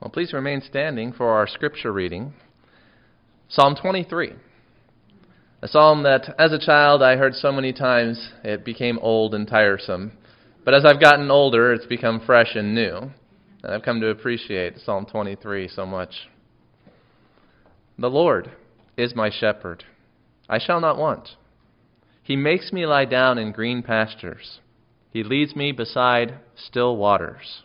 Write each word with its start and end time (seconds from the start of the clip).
Well, 0.00 0.10
please 0.10 0.32
remain 0.32 0.62
standing 0.62 1.12
for 1.12 1.28
our 1.28 1.46
scripture 1.46 1.92
reading. 1.92 2.32
Psalm 3.50 3.76
23. 3.76 4.32
A 5.60 5.68
psalm 5.68 6.04
that, 6.04 6.34
as 6.38 6.54
a 6.54 6.58
child, 6.58 7.02
I 7.02 7.16
heard 7.16 7.34
so 7.34 7.52
many 7.52 7.74
times 7.74 8.30
it 8.42 8.64
became 8.64 8.98
old 9.02 9.34
and 9.34 9.46
tiresome. 9.46 10.12
But 10.64 10.72
as 10.72 10.86
I've 10.86 11.02
gotten 11.02 11.30
older, 11.30 11.74
it's 11.74 11.84
become 11.84 12.22
fresh 12.24 12.54
and 12.54 12.74
new. 12.74 13.10
And 13.62 13.74
I've 13.74 13.82
come 13.82 14.00
to 14.00 14.08
appreciate 14.08 14.78
Psalm 14.78 15.04
23 15.04 15.68
so 15.68 15.84
much. 15.84 16.30
The 17.98 18.08
Lord 18.08 18.50
is 18.96 19.14
my 19.14 19.28
shepherd. 19.28 19.84
I 20.48 20.58
shall 20.58 20.80
not 20.80 20.96
want. 20.96 21.28
He 22.22 22.36
makes 22.36 22.72
me 22.72 22.86
lie 22.86 23.04
down 23.04 23.36
in 23.36 23.52
green 23.52 23.82
pastures. 23.82 24.60
He 25.10 25.22
leads 25.22 25.54
me 25.54 25.72
beside 25.72 26.38
still 26.56 26.96
waters. 26.96 27.64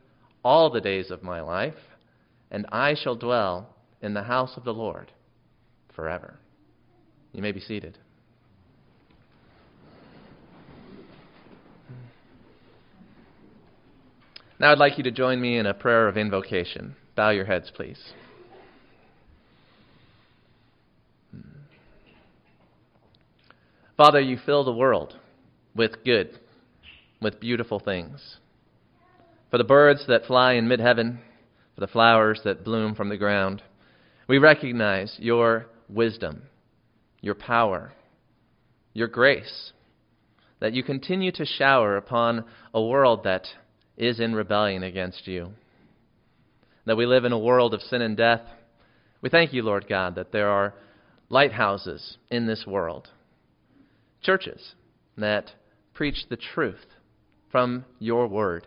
all 0.43 0.69
the 0.69 0.81
days 0.81 1.11
of 1.11 1.23
my 1.23 1.41
life, 1.41 1.75
and 2.49 2.65
I 2.71 2.95
shall 2.95 3.15
dwell 3.15 3.75
in 4.01 4.13
the 4.13 4.23
house 4.23 4.57
of 4.57 4.63
the 4.63 4.73
Lord 4.73 5.11
forever. 5.95 6.39
You 7.33 7.41
may 7.41 7.51
be 7.51 7.59
seated. 7.59 7.97
Now 14.59 14.71
I'd 14.71 14.77
like 14.77 14.97
you 14.97 15.03
to 15.05 15.11
join 15.11 15.41
me 15.41 15.57
in 15.57 15.65
a 15.65 15.73
prayer 15.73 16.07
of 16.07 16.17
invocation. 16.17 16.95
Bow 17.15 17.31
your 17.31 17.45
heads, 17.45 17.71
please. 17.73 18.13
Father, 23.97 24.19
you 24.19 24.37
fill 24.45 24.63
the 24.63 24.71
world 24.71 25.15
with 25.75 26.03
good, 26.03 26.39
with 27.21 27.39
beautiful 27.39 27.79
things. 27.79 28.37
For 29.51 29.57
the 29.57 29.65
birds 29.65 30.05
that 30.07 30.25
fly 30.25 30.53
in 30.53 30.69
mid 30.69 30.79
heaven, 30.79 31.19
for 31.75 31.81
the 31.81 31.87
flowers 31.87 32.39
that 32.45 32.63
bloom 32.63 32.95
from 32.95 33.09
the 33.09 33.17
ground, 33.17 33.61
we 34.27 34.37
recognize 34.37 35.17
your 35.19 35.67
wisdom, 35.89 36.43
your 37.19 37.35
power, 37.35 37.91
your 38.93 39.09
grace, 39.09 39.73
that 40.61 40.71
you 40.71 40.83
continue 40.83 41.33
to 41.33 41.45
shower 41.45 41.97
upon 41.97 42.45
a 42.73 42.81
world 42.81 43.25
that 43.25 43.45
is 43.97 44.21
in 44.21 44.33
rebellion 44.33 44.83
against 44.83 45.27
you. 45.27 45.51
That 46.85 46.95
we 46.95 47.05
live 47.05 47.25
in 47.25 47.33
a 47.33 47.37
world 47.37 47.73
of 47.73 47.81
sin 47.81 48.01
and 48.01 48.15
death. 48.15 48.41
We 49.21 49.29
thank 49.29 49.51
you, 49.51 49.63
Lord 49.63 49.85
God, 49.89 50.15
that 50.15 50.31
there 50.31 50.49
are 50.49 50.73
lighthouses 51.27 52.17
in 52.29 52.47
this 52.47 52.65
world, 52.65 53.09
churches 54.21 54.75
that 55.17 55.51
preach 55.93 56.27
the 56.29 56.37
truth 56.37 56.85
from 57.51 57.83
your 57.99 58.27
word, 58.27 58.65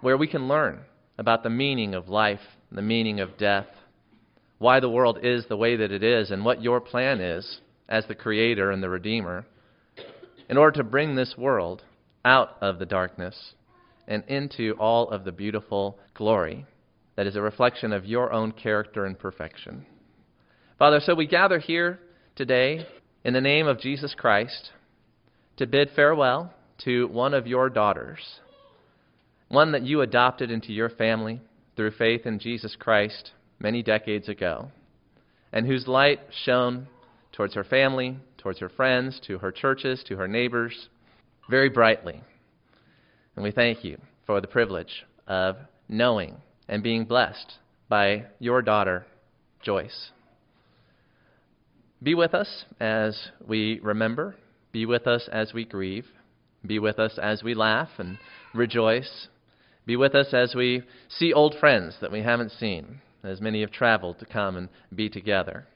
where 0.00 0.16
we 0.16 0.26
can 0.26 0.48
learn 0.48 0.80
about 1.18 1.42
the 1.42 1.50
meaning 1.50 1.94
of 1.94 2.08
life, 2.08 2.40
the 2.70 2.82
meaning 2.82 3.20
of 3.20 3.38
death, 3.38 3.66
why 4.58 4.80
the 4.80 4.90
world 4.90 5.18
is 5.22 5.46
the 5.46 5.56
way 5.56 5.76
that 5.76 5.92
it 5.92 6.02
is, 6.02 6.30
and 6.30 6.44
what 6.44 6.62
your 6.62 6.80
plan 6.80 7.20
is 7.20 7.60
as 7.88 8.06
the 8.06 8.14
Creator 8.14 8.70
and 8.70 8.82
the 8.82 8.88
Redeemer 8.88 9.46
in 10.48 10.56
order 10.56 10.76
to 10.78 10.84
bring 10.84 11.14
this 11.14 11.34
world 11.36 11.82
out 12.24 12.56
of 12.60 12.78
the 12.78 12.86
darkness 12.86 13.54
and 14.08 14.24
into 14.28 14.74
all 14.78 15.08
of 15.10 15.24
the 15.24 15.32
beautiful 15.32 15.98
glory 16.14 16.64
that 17.16 17.26
is 17.26 17.36
a 17.36 17.40
reflection 17.40 17.92
of 17.92 18.04
your 18.04 18.32
own 18.32 18.52
character 18.52 19.06
and 19.06 19.18
perfection. 19.18 19.86
Father, 20.78 21.00
so 21.00 21.14
we 21.14 21.26
gather 21.26 21.58
here 21.58 21.98
today 22.34 22.86
in 23.24 23.32
the 23.32 23.40
name 23.40 23.66
of 23.66 23.80
Jesus 23.80 24.14
Christ 24.16 24.70
to 25.56 25.66
bid 25.66 25.90
farewell 25.96 26.52
to 26.84 27.08
one 27.08 27.32
of 27.32 27.46
your 27.46 27.70
daughters, 27.70 28.20
one 29.48 29.72
that 29.72 29.82
you 29.82 30.00
adopted 30.00 30.50
into 30.50 30.72
your 30.72 30.90
family 30.90 31.40
through 31.76 31.92
faith 31.92 32.26
in 32.26 32.38
Jesus 32.38 32.76
Christ 32.78 33.32
many 33.58 33.82
decades 33.82 34.28
ago, 34.28 34.70
and 35.52 35.66
whose 35.66 35.86
light 35.86 36.20
shone 36.44 36.88
towards 37.32 37.54
her 37.54 37.64
family, 37.64 38.16
towards 38.38 38.58
her 38.58 38.68
friends, 38.68 39.20
to 39.26 39.38
her 39.38 39.52
churches, 39.52 40.02
to 40.06 40.16
her 40.16 40.28
neighbors, 40.28 40.88
very 41.48 41.68
brightly. 41.68 42.20
And 43.34 43.42
we 43.42 43.50
thank 43.50 43.84
you 43.84 43.98
for 44.26 44.40
the 44.40 44.46
privilege 44.46 45.04
of 45.26 45.56
knowing 45.88 46.36
and 46.68 46.82
being 46.82 47.04
blessed 47.04 47.54
by 47.88 48.24
your 48.40 48.62
daughter, 48.62 49.06
Joyce. 49.62 50.10
Be 52.02 52.14
with 52.14 52.34
us 52.34 52.64
as 52.80 53.30
we 53.46 53.80
remember, 53.82 54.36
be 54.72 54.86
with 54.86 55.06
us 55.06 55.28
as 55.30 55.52
we 55.54 55.64
grieve, 55.64 56.06
be 56.66 56.78
with 56.78 56.98
us 56.98 57.18
as 57.20 57.42
we 57.42 57.54
laugh 57.54 57.88
and 57.98 58.18
rejoice, 58.54 59.28
be 59.86 59.96
with 59.96 60.14
us 60.14 60.34
as 60.34 60.54
we 60.54 60.82
see 61.08 61.32
old 61.32 61.54
friends 61.60 61.96
that 62.00 62.10
we 62.12 62.22
haven't 62.22 62.52
seen, 62.52 63.00
as 63.22 63.40
many 63.40 63.60
have 63.60 63.70
traveled 63.70 64.18
to 64.18 64.26
come 64.26 64.56
and 64.56 64.68
be 64.94 65.08
together. 65.08 65.66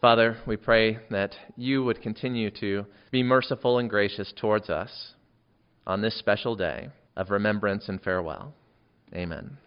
Father, 0.00 0.38
we 0.46 0.56
pray 0.56 0.98
that 1.10 1.34
you 1.56 1.84
would 1.84 2.00
continue 2.00 2.50
to 2.52 2.86
be 3.10 3.22
merciful 3.22 3.78
and 3.78 3.90
gracious 3.90 4.32
towards 4.40 4.70
us 4.70 5.12
on 5.86 6.00
this 6.00 6.18
special 6.18 6.56
day 6.56 6.88
of 7.16 7.30
remembrance 7.30 7.88
and 7.88 8.00
farewell. 8.00 8.54
Amen. 9.12 9.58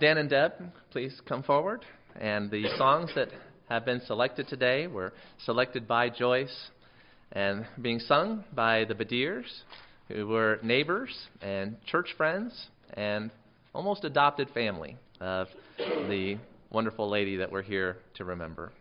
Dan 0.00 0.18
and 0.18 0.28
Deb, 0.28 0.52
please 0.90 1.20
come 1.26 1.42
forward. 1.42 1.84
And 2.20 2.50
the 2.50 2.66
songs 2.76 3.10
that 3.14 3.28
have 3.68 3.84
been 3.84 4.00
selected 4.06 4.48
today 4.48 4.86
were 4.86 5.12
selected 5.44 5.86
by 5.86 6.10
Joyce 6.10 6.70
and 7.32 7.66
being 7.80 8.00
sung 8.00 8.44
by 8.54 8.84
the 8.84 8.94
Badirs, 8.94 9.62
who 10.08 10.26
were 10.26 10.58
neighbors 10.62 11.10
and 11.42 11.76
church 11.86 12.08
friends 12.16 12.68
and 12.94 13.30
almost 13.74 14.04
adopted 14.04 14.48
family 14.50 14.96
of 15.20 15.48
the 15.78 16.36
wonderful 16.70 17.08
lady 17.08 17.36
that 17.36 17.50
we're 17.50 17.62
here 17.62 17.98
to 18.14 18.24
remember. 18.24 18.72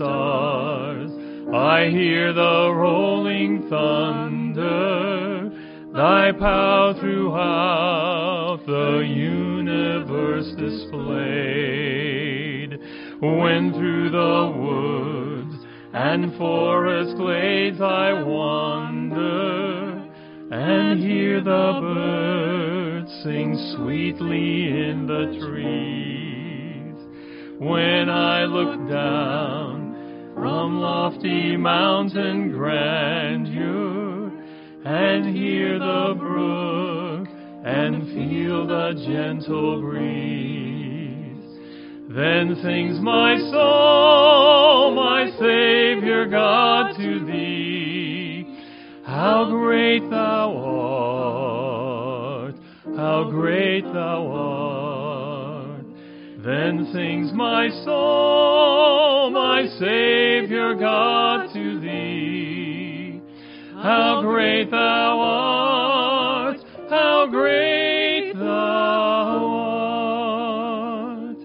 Stars, 0.00 1.12
I 1.52 1.90
hear 1.90 2.32
the 2.32 2.72
rolling 2.72 3.68
thunder, 3.68 5.50
thy 5.92 6.32
power 6.32 6.94
throughout 6.94 8.62
the 8.66 9.00
universe 9.06 10.54
displayed. 10.56 11.20
When 13.20 13.74
through 13.74 14.08
the 14.08 14.54
woods 14.56 15.66
and 15.92 16.34
forest 16.38 17.18
glades 17.18 17.82
I 17.82 18.22
wander 18.22 20.02
and 20.50 20.98
hear 20.98 21.42
the 21.42 21.78
birds 21.82 23.12
sing 23.22 23.54
sweetly 23.76 24.68
in 24.88 25.06
the 25.06 25.26
trees. 25.46 26.00
When 27.58 28.08
I 28.08 28.46
look 28.46 28.88
down 28.88 29.79
from 30.40 30.80
lofty 30.80 31.54
mountain 31.54 32.50
grandeur 32.50 34.32
and 34.86 35.36
hear 35.36 35.78
the 35.78 36.14
brook 36.18 37.28
and 37.62 38.06
feel 38.06 38.66
the 38.66 38.94
gentle 39.06 39.82
breeze. 39.82 41.44
Then 42.08 42.56
sings 42.62 42.98
my 43.02 43.36
soul, 43.52 44.94
my 44.94 45.30
Savior 45.38 46.24
God, 46.24 46.96
to 46.96 47.26
thee. 47.26 48.46
How 49.04 49.44
great 49.50 50.08
thou 50.08 50.56
art, 52.46 52.54
how 52.96 53.24
great 53.30 53.84
thou 53.84 54.26
art. 54.32 54.69
Then 56.44 56.88
sings 56.94 57.32
my 57.34 57.68
soul, 57.84 59.30
my 59.30 59.66
Savior 59.78 60.74
God, 60.74 61.52
to 61.52 61.78
thee. 61.80 63.20
How 63.74 64.22
great 64.22 64.70
thou 64.70 65.18
art, 65.20 66.56
how 66.88 67.26
great 67.30 68.32
thou 68.32 69.46
art. 71.28 71.36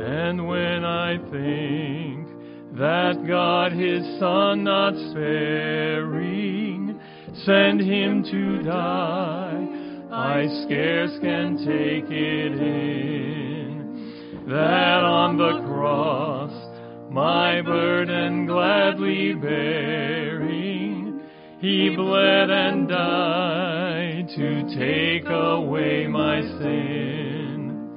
And 0.00 0.46
when 0.46 0.84
I 0.84 1.18
think 1.32 2.28
that 2.78 3.26
God 3.26 3.72
his 3.72 4.04
Son 4.20 4.62
not 4.62 4.94
sparing, 5.10 7.00
send 7.44 7.80
him 7.80 8.22
to 8.30 8.62
die, 8.62 9.66
I 10.12 10.46
scarce 10.64 11.18
can 11.20 11.56
take 11.56 12.08
it 12.12 12.52
in 12.60 13.39
that 14.50 15.04
on 15.04 15.36
the 15.36 15.60
cross 15.68 16.50
my 17.08 17.60
burden 17.62 18.46
gladly 18.46 19.34
bearing, 19.34 21.20
he 21.60 21.94
bled 21.94 22.50
and 22.50 22.88
died 22.88 24.28
to 24.34 24.62
take 24.76 25.26
away 25.28 26.06
my 26.08 26.40
sin. 26.40 27.90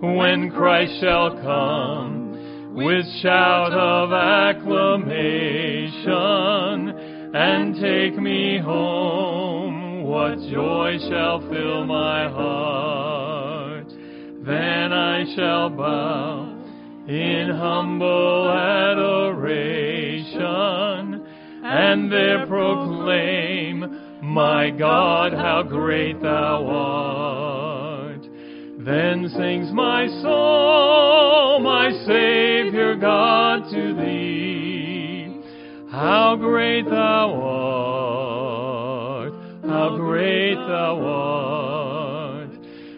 When 0.00 0.50
Christ 0.50 1.00
shall 1.00 1.30
come 1.40 2.74
with 2.74 3.06
shout 3.22 3.72
of 3.72 4.12
acclamation 4.12 6.04
and 7.34 7.74
take 7.74 8.18
me 8.20 8.58
home, 8.58 10.04
what 10.04 10.38
joy 10.50 10.98
shall 11.08 11.40
fill 11.50 11.86
my 11.86 12.28
heart? 12.28 12.95
Then 14.46 14.92
I 14.92 15.24
shall 15.34 15.70
bow 15.70 16.56
in 17.08 17.50
humble 17.50 18.48
adoration 18.48 19.26
and 21.64 22.12
there 22.12 22.46
proclaim, 22.46 24.20
My 24.22 24.70
God, 24.70 25.32
how 25.32 25.64
great 25.64 26.22
thou 26.22 26.64
art. 26.64 28.22
Then 28.78 29.28
sings 29.30 29.72
my 29.72 30.06
soul, 30.22 31.58
my 31.58 31.90
Savior 32.06 32.94
God, 32.94 33.68
to 33.72 33.94
thee. 33.94 35.42
How 35.90 36.36
great 36.36 36.84
thou 36.84 37.34
art, 39.24 39.32
how 39.64 39.96
great 39.96 40.54
thou 40.54 41.04
art. 41.04 41.65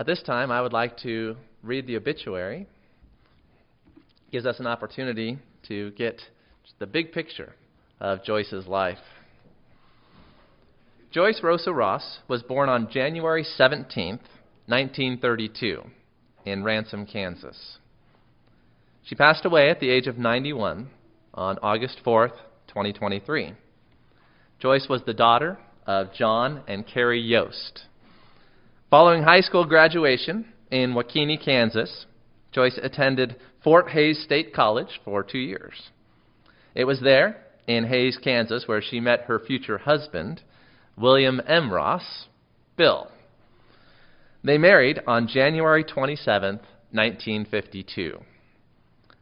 At 0.00 0.06
this 0.06 0.22
time, 0.22 0.50
I 0.50 0.62
would 0.62 0.72
like 0.72 0.96
to 1.02 1.36
read 1.62 1.86
the 1.86 1.96
obituary. 1.96 2.66
It 3.96 4.32
gives 4.32 4.46
us 4.46 4.58
an 4.58 4.66
opportunity 4.66 5.38
to 5.68 5.90
get 5.90 6.22
the 6.78 6.86
big 6.86 7.12
picture 7.12 7.52
of 8.00 8.24
Joyce's 8.24 8.66
life. 8.66 8.96
Joyce 11.10 11.40
Rosa 11.42 11.70
Ross 11.70 12.20
was 12.28 12.42
born 12.42 12.70
on 12.70 12.90
January 12.90 13.44
17, 13.44 14.20
1932, 14.64 15.82
in 16.46 16.64
Ransom, 16.64 17.04
Kansas. 17.04 17.76
She 19.04 19.14
passed 19.14 19.44
away 19.44 19.68
at 19.68 19.80
the 19.80 19.90
age 19.90 20.06
of 20.06 20.16
91 20.16 20.88
on 21.34 21.58
August 21.62 22.00
4, 22.02 22.28
2023. 22.68 23.52
Joyce 24.60 24.86
was 24.88 25.02
the 25.04 25.12
daughter 25.12 25.58
of 25.86 26.14
John 26.14 26.62
and 26.66 26.86
Carrie 26.86 27.20
Yost. 27.20 27.82
Following 28.90 29.22
high 29.22 29.42
school 29.42 29.64
graduation 29.64 30.46
in 30.72 30.94
WaKeeney, 30.94 31.40
Kansas, 31.44 32.06
Joyce 32.50 32.76
attended 32.82 33.36
Fort 33.62 33.88
Hays 33.90 34.20
State 34.24 34.52
College 34.52 35.00
for 35.04 35.22
two 35.22 35.38
years. 35.38 35.90
It 36.74 36.86
was 36.86 37.00
there, 37.00 37.40
in 37.68 37.84
Hays, 37.84 38.18
Kansas, 38.20 38.66
where 38.66 38.82
she 38.82 38.98
met 38.98 39.26
her 39.26 39.38
future 39.38 39.78
husband, 39.78 40.42
William 40.96 41.40
M. 41.46 41.72
Ross, 41.72 42.26
Bill. 42.76 43.06
They 44.42 44.58
married 44.58 44.98
on 45.06 45.28
January 45.28 45.84
27, 45.84 46.56
1952. 46.56 48.18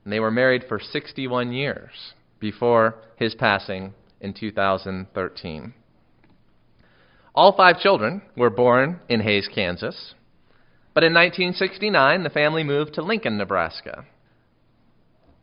And 0.04 0.12
they 0.12 0.20
were 0.20 0.30
married 0.30 0.64
for 0.66 0.80
61 0.80 1.52
years 1.52 2.14
before 2.40 2.94
his 3.16 3.34
passing 3.34 3.92
in 4.18 4.32
2013. 4.32 5.74
All 7.34 7.56
five 7.56 7.78
children 7.80 8.22
were 8.36 8.50
born 8.50 9.00
in 9.08 9.20
Hays, 9.20 9.48
Kansas. 9.52 10.14
But 10.94 11.04
in 11.04 11.12
1969, 11.12 12.22
the 12.22 12.30
family 12.30 12.64
moved 12.64 12.94
to 12.94 13.02
Lincoln, 13.02 13.36
Nebraska. 13.36 14.04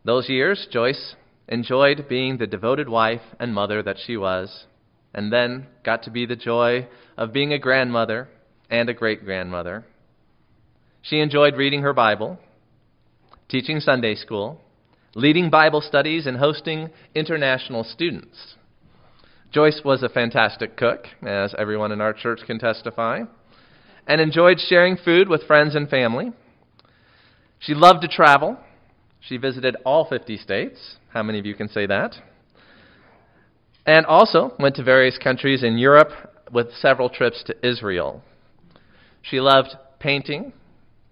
Those 0.04 0.28
years, 0.28 0.66
Joyce 0.70 1.14
enjoyed 1.48 2.08
being 2.08 2.36
the 2.36 2.46
devoted 2.46 2.88
wife 2.88 3.22
and 3.40 3.54
mother 3.54 3.82
that 3.82 3.96
she 4.04 4.16
was, 4.16 4.66
and 5.14 5.32
then 5.32 5.66
got 5.84 6.02
to 6.02 6.10
be 6.10 6.26
the 6.26 6.36
joy 6.36 6.86
of 7.16 7.32
being 7.32 7.52
a 7.52 7.58
grandmother 7.58 8.28
and 8.68 8.88
a 8.88 8.94
great 8.94 9.24
grandmother. 9.24 9.84
She 11.02 11.20
enjoyed 11.20 11.56
reading 11.56 11.82
her 11.82 11.92
Bible, 11.92 12.38
teaching 13.48 13.80
Sunday 13.80 14.16
school, 14.16 14.60
leading 15.14 15.50
Bible 15.50 15.80
studies, 15.80 16.26
and 16.26 16.36
hosting 16.36 16.90
international 17.14 17.84
students. 17.84 18.56
Joyce 19.52 19.80
was 19.84 20.02
a 20.02 20.08
fantastic 20.08 20.76
cook, 20.76 21.06
as 21.22 21.54
everyone 21.56 21.92
in 21.92 22.00
our 22.00 22.12
church 22.12 22.40
can 22.46 22.58
testify, 22.58 23.22
and 24.06 24.20
enjoyed 24.20 24.58
sharing 24.58 24.96
food 24.96 25.28
with 25.28 25.46
friends 25.46 25.74
and 25.74 25.88
family. 25.88 26.32
She 27.58 27.74
loved 27.74 28.02
to 28.02 28.08
travel. 28.08 28.58
She 29.20 29.36
visited 29.36 29.76
all 29.84 30.06
50 30.08 30.36
states. 30.36 30.96
How 31.12 31.22
many 31.22 31.38
of 31.38 31.46
you 31.46 31.54
can 31.54 31.68
say 31.68 31.86
that? 31.86 32.16
And 33.86 34.04
also 34.04 34.52
went 34.58 34.76
to 34.76 34.82
various 34.82 35.16
countries 35.16 35.62
in 35.62 35.78
Europe 35.78 36.10
with 36.52 36.72
several 36.74 37.08
trips 37.08 37.42
to 37.44 37.66
Israel. 37.66 38.22
She 39.22 39.40
loved 39.40 39.76
painting, 40.00 40.52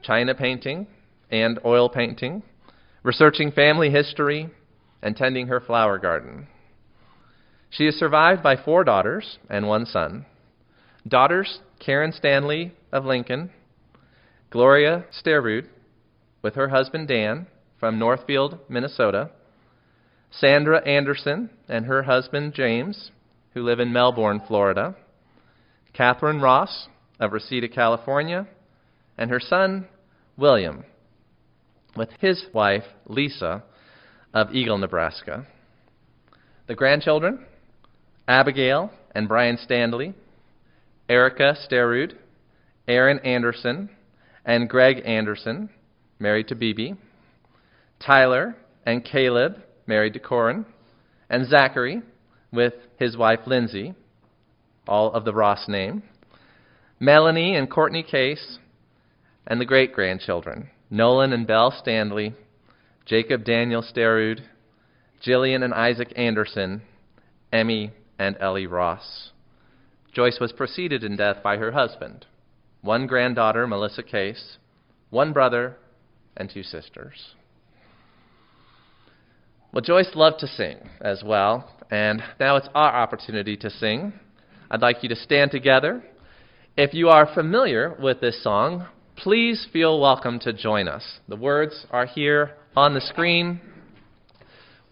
china 0.03 0.35
painting, 0.35 0.87
and 1.31 1.59
oil 1.65 1.89
painting, 1.89 2.43
researching 3.03 3.53
family 3.53 3.91
history, 3.91 4.51
and 5.03 5.17
tending 5.17 5.47
her 5.47 5.61
flower 5.61 5.99
garden. 5.99 6.49
She 7.77 7.87
is 7.87 7.99
survived 7.99 8.41
by 8.41 8.55
four 8.55 8.85
daughters 8.85 9.39
and 9.51 9.67
one 9.67 9.85
son. 9.85 10.27
Daughters 11.09 11.59
Karen 11.81 12.13
Stanley 12.13 12.73
of 12.93 13.05
Lincoln, 13.05 13.51
Gloria 14.51 15.07
Sterrud, 15.11 15.67
with 16.41 16.55
her 16.55 16.69
husband 16.69 17.09
Dan 17.09 17.49
from 17.81 17.99
Northfield, 17.99 18.61
Minnesota, 18.69 19.31
Sandra 20.31 20.87
Anderson 20.87 21.51
and 21.69 21.87
her 21.87 22.05
husband 22.05 22.55
James, 22.55 23.11
who 23.55 23.63
live 23.65 23.81
in 23.81 23.93
Melbourne, 23.93 24.41
Florida, 24.47 24.95
Catherine 25.93 26.41
Ross 26.41 26.87
of 27.19 27.33
Reseda, 27.33 27.69
California, 27.69 28.47
and 29.19 29.31
her 29.31 29.41
son 29.41 29.89
William, 30.37 30.85
with 31.97 32.11
his 32.21 32.47
wife 32.53 32.85
Lisa 33.07 33.65
of 34.33 34.55
Eagle, 34.55 34.79
Nebraska. 34.79 35.45
The 36.69 36.77
grandchildren 36.77 37.45
Abigail 38.27 38.91
and 39.15 39.29
Brian 39.29 39.59
Stanley, 39.59 40.15
Erica 41.09 41.57
Sterrud, 41.69 42.15
Aaron 42.89 43.19
Anderson, 43.21 43.91
and 44.45 44.69
Greg 44.69 45.03
Anderson, 45.05 45.69
married 46.19 46.49
to 46.49 46.55
Bibi, 46.55 46.95
Tyler 48.05 48.57
and 48.87 49.05
Caleb, 49.05 49.57
married 49.87 50.15
to 50.15 50.19
Corin, 50.19 50.65
and 51.29 51.49
Zachary 51.49 52.03
with 52.53 52.75
his 52.99 53.17
wife 53.17 53.41
Lindsay, 53.47 53.95
all 54.89 55.13
of 55.13 55.25
the 55.25 55.35
Ross 55.35 55.69
name, 55.69 56.03
Melanie 57.01 57.57
and 57.57 57.71
Courtney 57.71 58.03
Case, 58.03 58.59
and 59.47 59.61
the 59.61 59.67
great 59.67 59.93
grandchildren, 59.93 60.71
Nolan 60.91 61.33
and 61.33 61.47
Belle 61.47 61.75
Stanley, 61.79 62.35
Jacob 63.05 63.45
Daniel 63.45 63.83
Sterrud, 63.83 64.41
Jillian 65.27 65.63
and 65.63 65.75
Isaac 65.75 66.13
Anderson, 66.17 66.83
Emmy 67.53 67.93
and 68.19 68.37
Ellie 68.41 68.67
Ross. 68.67 69.31
Joyce 70.13 70.39
was 70.41 70.53
preceded 70.53 71.03
in 71.03 71.17
death 71.17 71.43
by 71.43 71.57
her 71.57 71.73
husband, 71.73 72.27
one 72.83 73.07
granddaughter, 73.07 73.67
Melissa 73.67 74.03
Case, 74.03 74.59
one 75.11 75.33
brother, 75.33 75.77
and 76.37 76.51
two 76.53 76.63
sisters. 76.63 77.35
Well, 79.73 79.83
Joyce 79.83 80.13
loved 80.15 80.39
to 80.41 80.47
sing 80.47 80.79
as 81.01 81.23
well, 81.25 81.69
and 81.91 82.23
now 82.39 82.57
it's 82.57 82.69
our 82.75 82.95
opportunity 82.95 83.57
to 83.57 83.71
sing. 83.71 84.13
I'd 84.71 84.83
like 84.83 85.03
you 85.03 85.09
to 85.09 85.17
stand 85.17 85.51
together. 85.51 86.05
If 86.77 86.95
you 86.95 87.09
are 87.09 87.33
familiar 87.35 87.97
with 88.01 88.21
this 88.21 88.43
song, 88.43 88.87
please 89.17 89.67
feel 89.73 90.01
welcome 90.01 90.39
to 90.41 90.53
join 90.53 90.87
us. 90.87 91.05
The 91.29 91.37
words 91.37 91.87
are 91.91 92.07
here 92.07 92.53
on 92.77 92.95
the 92.95 93.01
screen. 93.01 93.61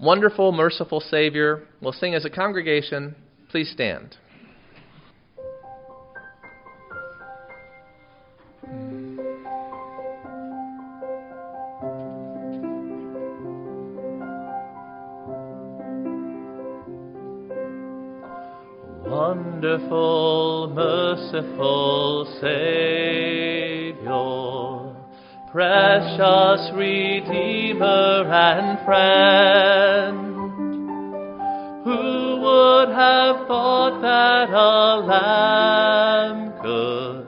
Wonderful, 0.03 0.51
merciful 0.51 0.99
Savior. 0.99 1.63
We'll 1.81 1.93
sing 1.93 2.13
as 2.17 2.25
a 2.25 2.31
congregation. 2.31 3.15
Please 3.51 3.71
stand. 3.71 4.17
Wonderful, 19.07 20.73
merciful 20.75 22.25
Savior, 22.41 23.32
precious 25.53 26.71
Redeemer 26.75 28.25
and 28.27 28.79
friend, 28.87 30.35
who 31.85 32.41
would 32.41 32.89
have 32.89 33.47
thought 33.47 34.01
that 34.01 34.49
a 34.49 34.97
lamb 35.05 36.55
could 36.63 37.27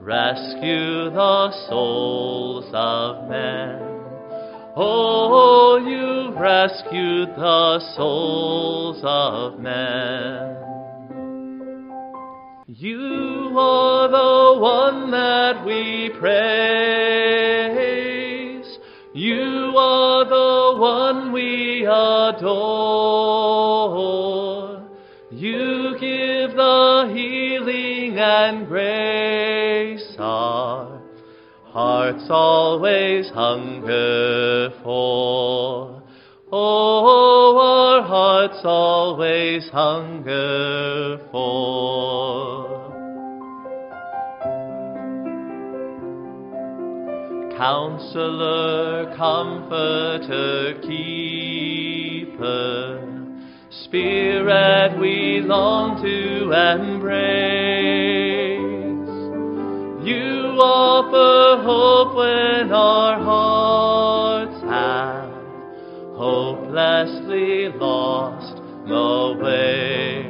rescue 0.00 1.10
the 1.10 1.52
souls 1.68 2.64
of 2.72 3.28
men? 3.28 3.78
Oh, 4.74 5.76
you 5.84 6.32
rescued 6.40 7.28
the 7.36 7.78
souls 7.94 9.02
of 9.04 9.60
men. 9.60 10.56
You 12.68 13.52
are 13.58 14.08
the 14.08 14.60
one 14.60 15.10
that 15.10 15.62
we 15.66 16.10
praise. 16.18 16.93
We 21.84 21.90
adore. 21.90 23.62
You 25.30 25.96
give 26.00 26.56
the 26.56 27.10
healing 27.12 28.18
and 28.18 28.66
grace 28.66 30.16
our 30.18 31.02
hearts 31.64 32.26
always 32.30 33.28
hunger 33.30 34.70
for. 34.82 36.02
Oh, 36.52 37.58
our 37.58 38.02
hearts 38.02 38.60
always 38.64 39.68
hunger 39.70 41.18
for. 41.30 41.74
Counselor, 47.56 49.14
Comforter, 49.16 50.74
Keeper, 50.82 51.23
Spirit 53.94 54.98
we 54.98 55.40
long 55.40 56.02
to 56.02 56.50
embrace. 56.50 56.98
You 60.04 60.58
offer 60.58 61.62
hope 61.62 62.16
when 62.16 62.72
our 62.72 63.20
hearts 63.22 64.60
have 64.62 65.30
hopelessly 66.16 67.68
lost 67.78 68.56
the 68.88 69.38
way. 69.40 70.26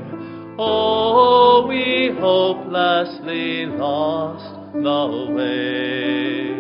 Oh, 0.59 1.65
we 1.67 2.11
hopelessly 2.21 3.65
lost 3.65 4.45
the 4.75 5.33
way. 5.33 6.53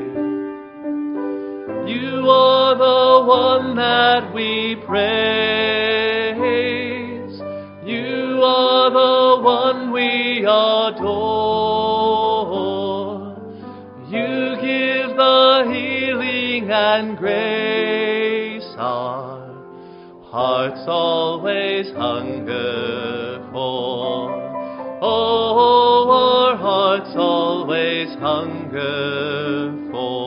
You 1.87 2.31
are 2.31 2.75
the 2.79 3.27
one 3.27 3.77
that 3.77 4.33
we 4.33 4.77
praise. 4.87 5.84
Are 8.47 8.91
the 8.91 9.43
one 9.43 9.91
we 9.91 10.45
adore. 10.45 11.15
You 14.11 14.57
give 14.61 15.17
the 15.17 15.65
healing 15.73 16.71
and 16.71 17.17
grace 17.17 18.69
our 18.77 19.49
hearts 20.25 20.85
always 20.87 21.91
hunger 21.93 23.49
for. 23.51 24.31
Oh, 25.01 26.11
our 26.11 26.57
hearts 26.59 27.17
always 27.17 28.09
hunger 28.17 29.73
for. 29.91 30.25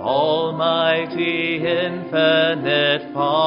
Almighty 0.00 1.58
infinite 2.14 3.12
Father, 3.12 3.42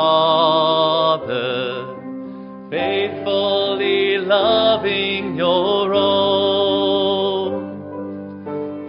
faithfully 2.69 4.17
loving 4.17 5.37
your 5.37 5.93
own. 5.93 7.67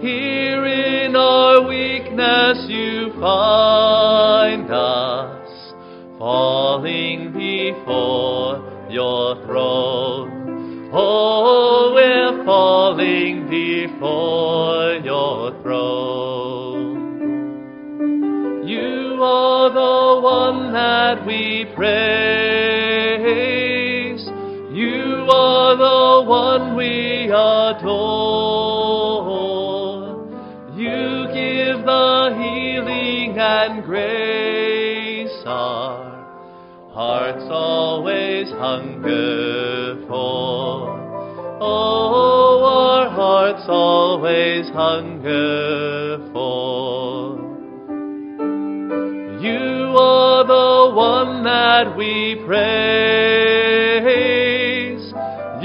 Here 0.01 0.65
in 0.65 1.15
our 1.15 1.61
weakness 1.61 2.65
you 2.67 3.13
find 3.21 3.88
The 19.69 20.19
one 20.23 20.73
that 20.73 21.25
we 21.27 21.65
praise. 21.75 21.89
You 24.75 25.27
are 25.31 25.75
the 25.77 26.23
one 26.27 26.75
we 26.75 27.25
adore. 27.25 27.69
You 30.75 31.27
give 31.27 31.85
the 31.85 32.33
healing 32.35 33.37
and 33.37 33.83
grace 33.83 35.43
our 35.45 36.25
hearts 36.91 37.45
always 37.51 38.49
hunger 38.49 40.03
for. 40.07 40.97
Oh, 41.61 42.63
our 42.65 43.09
hearts 43.11 43.65
always 43.69 44.67
hunger 44.69 45.98
that 51.49 51.97
we 51.97 52.35
praise. 52.45 53.05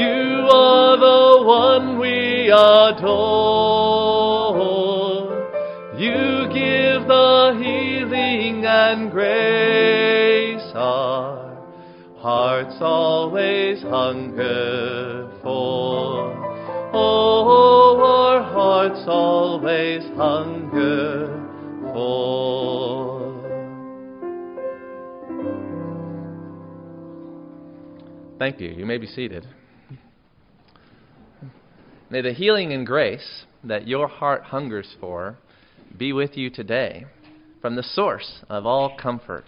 You 0.03 0.49
are 0.51 0.97
the 0.97 1.45
one 1.45 1.99
we 1.99 2.51
adore. 2.51 2.95
You 5.99 6.49
give 6.61 7.07
the 7.07 7.57
healing 7.63 8.65
and 8.65 9.11
grace 9.11 10.73
our 10.75 11.55
hearts 12.19 12.77
always 12.81 13.83
hunger 13.83 15.29
for. 15.43 16.33
Oh, 16.95 17.99
our 18.01 18.43
hearts 18.43 19.05
always 19.07 20.03
hunger 20.17 20.54
Thank 28.45 28.61
you. 28.61 28.73
You 28.73 28.85
may 28.85 28.99
be 28.99 29.07
seated. 29.07 29.47
May 32.11 32.21
the 32.21 32.35
healing 32.35 32.75
and 32.75 32.87
grace 32.87 33.47
that 33.65 33.89
your 33.89 34.07
heart 34.07 34.43
hungers 34.43 34.97
for 35.01 35.39
be 35.97 36.13
with 36.13 36.37
you 36.37 36.51
today 36.51 37.07
from 37.63 37.75
the 37.75 37.83
source 37.83 38.43
of 38.51 38.67
all 38.67 38.99
comfort, 38.99 39.47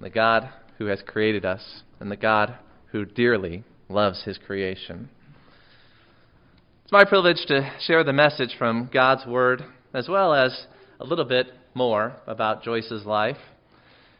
the 0.00 0.08
God 0.08 0.48
who 0.78 0.86
has 0.86 1.02
created 1.06 1.44
us 1.44 1.82
and 2.00 2.10
the 2.10 2.16
God 2.16 2.54
who 2.92 3.04
dearly 3.04 3.62
loves 3.90 4.22
his 4.24 4.38
creation. 4.38 5.10
It's 6.84 6.92
my 6.92 7.04
privilege 7.04 7.44
to 7.48 7.70
share 7.86 8.04
the 8.04 8.14
message 8.14 8.56
from 8.58 8.88
God's 8.90 9.26
Word 9.26 9.64
as 9.92 10.08
well 10.08 10.32
as 10.32 10.64
a 10.98 11.04
little 11.04 11.26
bit 11.26 11.48
more 11.74 12.16
about 12.26 12.62
Joyce's 12.62 13.04
life. 13.04 13.36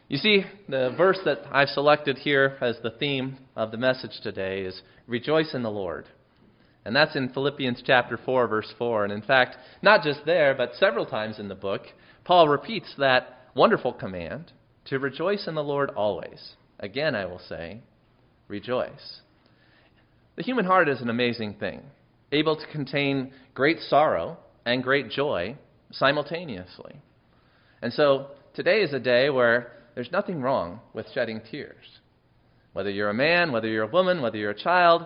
You 0.07 0.17
see, 0.17 0.43
the 0.69 0.93
verse 0.95 1.17
that 1.25 1.39
I've 1.51 1.69
selected 1.69 2.19
here 2.19 2.57
as 2.61 2.77
the 2.83 2.91
theme 2.91 3.37
of 3.55 3.71
the 3.71 3.77
message 3.77 4.19
today 4.21 4.61
is 4.61 4.83
Rejoice 5.07 5.55
in 5.55 5.63
the 5.63 5.71
Lord. 5.71 6.05
And 6.85 6.95
that's 6.95 7.15
in 7.15 7.29
Philippians 7.29 7.81
chapter 7.83 8.19
4, 8.23 8.47
verse 8.47 8.71
4. 8.77 9.05
And 9.05 9.13
in 9.13 9.23
fact, 9.23 9.55
not 9.81 10.03
just 10.03 10.19
there, 10.23 10.53
but 10.53 10.75
several 10.75 11.07
times 11.07 11.39
in 11.39 11.47
the 11.47 11.55
book, 11.55 11.81
Paul 12.23 12.47
repeats 12.47 12.93
that 12.99 13.47
wonderful 13.55 13.93
command 13.93 14.51
to 14.85 14.99
rejoice 14.99 15.47
in 15.47 15.55
the 15.55 15.63
Lord 15.63 15.89
always. 15.95 16.53
Again, 16.79 17.15
I 17.15 17.25
will 17.25 17.41
say, 17.49 17.81
rejoice. 18.47 19.21
The 20.35 20.43
human 20.43 20.65
heart 20.65 20.87
is 20.87 21.01
an 21.01 21.09
amazing 21.09 21.55
thing, 21.55 21.81
able 22.31 22.55
to 22.55 22.67
contain 22.71 23.33
great 23.55 23.79
sorrow 23.79 24.37
and 24.67 24.83
great 24.83 25.09
joy 25.09 25.55
simultaneously. 25.91 27.01
And 27.81 27.91
so 27.91 28.27
today 28.53 28.81
is 28.81 28.93
a 28.93 28.99
day 28.99 29.31
where 29.31 29.71
there's 29.95 30.11
nothing 30.11 30.41
wrong 30.41 30.81
with 30.93 31.07
shedding 31.13 31.41
tears. 31.49 31.85
Whether 32.73 32.89
you're 32.89 33.09
a 33.09 33.13
man, 33.13 33.51
whether 33.51 33.67
you're 33.67 33.85
a 33.85 33.87
woman, 33.87 34.21
whether 34.21 34.37
you're 34.37 34.51
a 34.51 34.59
child, 34.59 35.05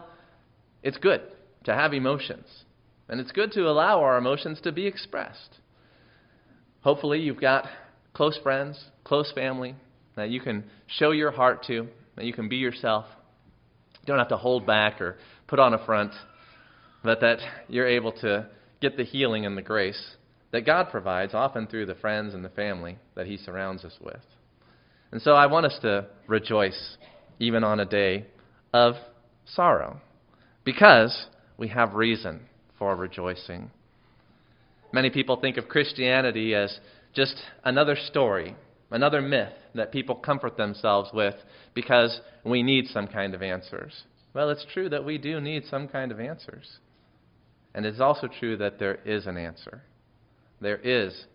it's 0.81 0.98
good 0.98 1.22
to 1.65 1.74
have 1.74 1.93
emotions. 1.93 2.48
And 3.08 3.19
it's 3.19 3.31
good 3.31 3.51
to 3.53 3.67
allow 3.67 4.01
our 4.01 4.17
emotions 4.17 4.60
to 4.63 4.72
be 4.72 4.88
expressed. 4.88 5.60
Hopefully, 6.81 7.19
you've 7.19 7.39
got 7.39 7.67
close 8.13 8.38
friends, 8.41 8.84
close 9.03 9.31
family 9.34 9.75
that 10.15 10.29
you 10.29 10.41
can 10.41 10.63
show 10.88 11.12
your 11.12 11.31
heart 11.31 11.63
to, 11.67 11.88
that 12.15 12.25
you 12.25 12.34
can 12.34 12.50
be 12.50 12.58
yourself. 12.58 13.05
You 14.01 14.08
don't 14.08 14.19
have 14.19 14.29
to 14.29 14.38
hold 14.38 14.65
back 14.65 15.01
or 15.01 15.17
put 15.48 15.60
on 15.60 15.74
a 15.74 15.86
front, 15.86 16.12
but 17.03 17.22
that 17.22 17.39
you're 17.67 17.88
able 17.88 18.12
to 18.13 18.48
get 18.81 18.98
the 18.98 19.03
healing 19.03 19.46
and 19.46 19.58
the 19.58 19.62
grace 19.62 20.15
that 20.51 20.65
God 20.65 20.89
provides, 20.89 21.34
often 21.34 21.67
through 21.67 21.86
the 21.86 21.96
friends 21.96 22.34
and 22.34 22.43
the 22.43 22.50
family 22.50 22.98
that 23.15 23.27
He 23.27 23.38
surrounds 23.38 23.86
us 23.86 23.93
with. 24.01 24.25
And 25.12 25.22
so 25.22 25.32
I 25.32 25.48
want 25.48 25.66
us 25.66 25.78
to 25.82 26.06
rejoice 26.28 26.98
even 27.39 27.63
on 27.63 27.80
a 27.80 27.86
day 27.86 28.25
of 28.74 28.96
sorrow 29.46 30.01
because 30.63 31.25
we 31.58 31.68
have 31.70 31.94
reason 31.94 32.42
for 32.78 32.96
rejoicing. 32.96 33.72
Many 34.92 35.10
people 35.10 35.38
think 35.38 35.58
of 35.58 35.68
Christianity 35.68 36.54
as 36.56 36.80
just 37.13 37.36
another 37.63 37.96
story, 37.96 38.56
another 38.92 39.22
myth 39.22 39.54
that 39.75 39.92
people 39.92 40.16
comfort 40.16 40.58
themselves 40.58 41.10
with 41.13 41.36
because 41.74 42.22
we 42.44 42.63
need 42.63 42.88
some 42.88 43.08
kind 43.08 43.34
of 43.34 43.42
answers. 43.42 44.04
Well, 44.34 44.50
it's 44.50 44.66
true 44.74 44.89
that 44.89 45.06
we 45.06 45.18
do 45.18 45.42
need 45.42 45.66
some 45.66 45.88
kind 45.88 46.12
of 46.12 46.20
answers. 46.20 46.78
And 47.74 47.86
it's 47.86 48.00
also 48.00 48.28
true 48.28 48.58
that 48.58 48.80
there 48.80 49.00
is 49.06 49.28
an 49.28 49.38
answer. 49.38 49.84
There 50.62 50.78
is 50.78 51.25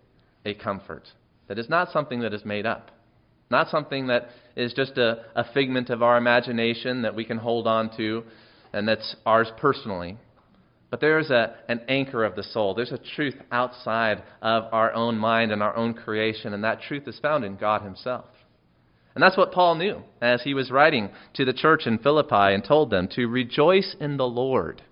a 0.45 0.55
comfort 0.55 1.05
that 1.49 1.59
is 1.59 1.69
not 1.69 1.93
something 1.93 2.21
that 2.21 2.35
is 2.35 2.45
made 2.45 2.67
up, 2.67 2.91
not 3.51 3.69
something 3.69 4.09
that 4.09 4.29
is 4.57 4.73
just 4.73 4.99
a, 4.99 5.25
a 5.35 5.45
figment 5.53 5.91
of 5.91 6.03
our 6.03 6.17
imagination 6.17 7.03
that 7.03 7.15
we 7.15 7.25
can 7.25 7.39
hold 7.39 7.67
on 7.67 7.97
to 7.97 8.25
and 8.75 8.89
that's 8.89 9.15
ours 9.25 9.51
personally. 9.57 10.19
But 10.91 11.01
there 11.01 11.19
is 11.19 11.31
a, 11.31 11.55
an 11.69 11.81
anchor 11.89 12.25
of 12.25 12.37
the 12.37 12.43
soul. 12.43 12.75
There's 12.75 12.93
a 12.93 13.01
truth 13.17 13.35
outside 13.51 14.23
of 14.43 14.65
our 14.73 14.93
own 14.93 15.17
mind 15.17 15.53
and 15.53 15.63
our 15.63 15.75
own 15.77 15.95
creation, 15.95 16.53
and 16.53 16.63
that 16.65 16.83
truth 16.83 17.09
is 17.09 17.19
found 17.21 17.45
in 17.45 17.57
God 17.57 17.83
Himself. 17.83 18.27
And 19.15 19.23
that's 19.23 19.37
what 19.37 19.53
Paul 19.53 19.77
knew 19.77 20.03
as 20.21 20.43
he 20.43 20.55
was 20.55 20.73
writing 20.73 21.11
to 21.35 21.45
the 21.45 21.53
church 21.53 21.87
in 21.87 21.99
Philippi 21.99 22.35
and 22.55 22.65
told 22.65 22.91
them 22.91 23.09
to 23.13 23.27
rejoice 23.27 23.95
in 24.01 24.17
the 24.17 24.27
Lord. 24.27 24.83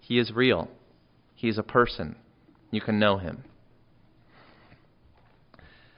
He 0.00 0.18
is 0.18 0.32
real, 0.32 0.68
He 1.34 1.48
is 1.48 1.58
a 1.58 1.62
person. 1.62 2.16
You 2.70 2.80
can 2.80 2.98
know 2.98 3.18
Him. 3.18 3.44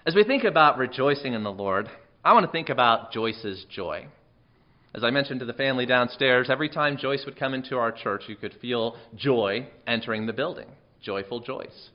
As 0.07 0.14
we 0.14 0.25
think 0.25 0.45
about 0.45 0.78
rejoicing 0.78 1.35
in 1.35 1.42
the 1.42 1.52
Lord, 1.52 1.87
I 2.25 2.33
want 2.33 2.47
to 2.47 2.52
think 2.52 2.71
about 2.71 3.12
Joyce's 3.12 3.66
joy. 3.69 4.07
As 4.95 5.04
I 5.04 5.11
mentioned 5.11 5.40
to 5.40 5.47
the 5.47 5.52
family 5.52 5.85
downstairs, 5.85 6.49
every 6.49 6.71
time 6.71 6.97
Joyce 6.97 7.25
would 7.26 7.38
come 7.38 7.52
into 7.52 7.76
our 7.76 7.92
church, 7.92 8.23
you 8.26 8.35
could 8.35 8.54
feel 8.62 8.97
joy 9.14 9.69
entering 9.87 10.25
the 10.25 10.33
building. 10.33 10.69
Joyful 11.02 11.40
Joyce. 11.40 11.90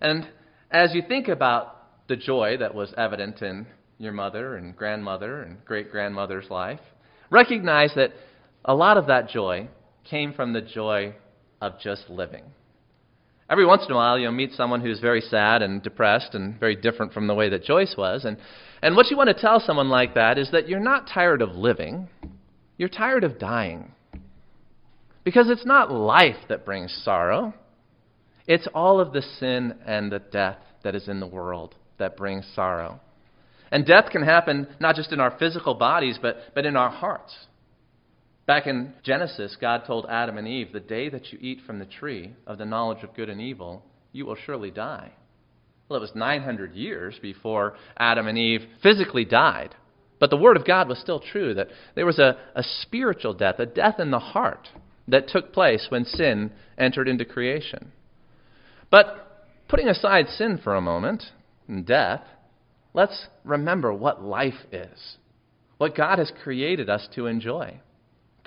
And 0.00 0.26
as 0.70 0.94
you 0.94 1.02
think 1.06 1.28
about 1.28 1.76
the 2.08 2.16
joy 2.16 2.56
that 2.56 2.74
was 2.74 2.94
evident 2.96 3.42
in 3.42 3.66
your 3.98 4.12
mother 4.12 4.56
and 4.56 4.74
grandmother 4.74 5.42
and 5.42 5.62
great 5.66 5.90
grandmother's 5.90 6.48
life, 6.48 6.80
recognize 7.30 7.92
that 7.94 8.14
a 8.64 8.74
lot 8.74 8.96
of 8.96 9.06
that 9.08 9.28
joy 9.28 9.68
came 10.08 10.32
from 10.32 10.54
the 10.54 10.62
joy 10.62 11.14
of 11.60 11.78
just 11.78 12.08
living. 12.08 12.44
Every 13.50 13.64
once 13.64 13.84
in 13.86 13.92
a 13.92 13.96
while, 13.96 14.18
you'll 14.18 14.32
meet 14.32 14.52
someone 14.52 14.82
who's 14.82 15.00
very 15.00 15.22
sad 15.22 15.62
and 15.62 15.82
depressed 15.82 16.34
and 16.34 16.60
very 16.60 16.76
different 16.76 17.14
from 17.14 17.26
the 17.26 17.34
way 17.34 17.48
that 17.48 17.64
Joyce 17.64 17.94
was. 17.96 18.24
And, 18.26 18.36
and 18.82 18.94
what 18.94 19.10
you 19.10 19.16
want 19.16 19.28
to 19.28 19.40
tell 19.40 19.58
someone 19.58 19.88
like 19.88 20.14
that 20.14 20.36
is 20.36 20.50
that 20.50 20.68
you're 20.68 20.80
not 20.80 21.08
tired 21.08 21.40
of 21.40 21.52
living, 21.52 22.08
you're 22.76 22.90
tired 22.90 23.24
of 23.24 23.38
dying. 23.38 23.92
Because 25.24 25.48
it's 25.48 25.64
not 25.64 25.90
life 25.90 26.36
that 26.48 26.66
brings 26.66 26.92
sorrow, 27.04 27.54
it's 28.46 28.68
all 28.74 29.00
of 29.00 29.12
the 29.12 29.22
sin 29.22 29.74
and 29.86 30.12
the 30.12 30.18
death 30.18 30.58
that 30.82 30.94
is 30.94 31.08
in 31.08 31.20
the 31.20 31.26
world 31.26 31.74
that 31.98 32.16
brings 32.16 32.46
sorrow. 32.54 33.00
And 33.70 33.84
death 33.84 34.10
can 34.10 34.22
happen 34.22 34.68
not 34.80 34.94
just 34.94 35.12
in 35.12 35.20
our 35.20 35.36
physical 35.38 35.74
bodies, 35.74 36.18
but, 36.20 36.36
but 36.54 36.64
in 36.64 36.76
our 36.76 36.90
hearts. 36.90 37.34
Back 38.48 38.66
in 38.66 38.94
Genesis, 39.02 39.58
God 39.60 39.82
told 39.86 40.06
Adam 40.08 40.38
and 40.38 40.48
Eve, 40.48 40.72
The 40.72 40.80
day 40.80 41.10
that 41.10 41.30
you 41.30 41.38
eat 41.38 41.60
from 41.66 41.78
the 41.78 41.84
tree 41.84 42.32
of 42.46 42.56
the 42.56 42.64
knowledge 42.64 43.04
of 43.04 43.14
good 43.14 43.28
and 43.28 43.42
evil, 43.42 43.84
you 44.10 44.24
will 44.24 44.36
surely 44.36 44.70
die. 44.70 45.12
Well, 45.86 45.98
it 45.98 46.00
was 46.00 46.14
900 46.14 46.74
years 46.74 47.18
before 47.20 47.76
Adam 47.98 48.26
and 48.26 48.38
Eve 48.38 48.62
physically 48.82 49.26
died. 49.26 49.74
But 50.18 50.30
the 50.30 50.38
Word 50.38 50.56
of 50.56 50.66
God 50.66 50.88
was 50.88 50.98
still 50.98 51.20
true 51.20 51.52
that 51.52 51.68
there 51.94 52.06
was 52.06 52.18
a, 52.18 52.38
a 52.54 52.62
spiritual 52.62 53.34
death, 53.34 53.58
a 53.58 53.66
death 53.66 54.00
in 54.00 54.10
the 54.10 54.18
heart 54.18 54.66
that 55.08 55.28
took 55.28 55.52
place 55.52 55.88
when 55.90 56.06
sin 56.06 56.50
entered 56.78 57.06
into 57.06 57.26
creation. 57.26 57.92
But 58.90 59.44
putting 59.68 59.88
aside 59.88 60.26
sin 60.26 60.58
for 60.64 60.74
a 60.74 60.80
moment 60.80 61.22
and 61.68 61.84
death, 61.84 62.22
let's 62.94 63.26
remember 63.44 63.92
what 63.92 64.24
life 64.24 64.64
is, 64.72 65.18
what 65.76 65.94
God 65.94 66.18
has 66.18 66.32
created 66.42 66.88
us 66.88 67.06
to 67.14 67.26
enjoy. 67.26 67.80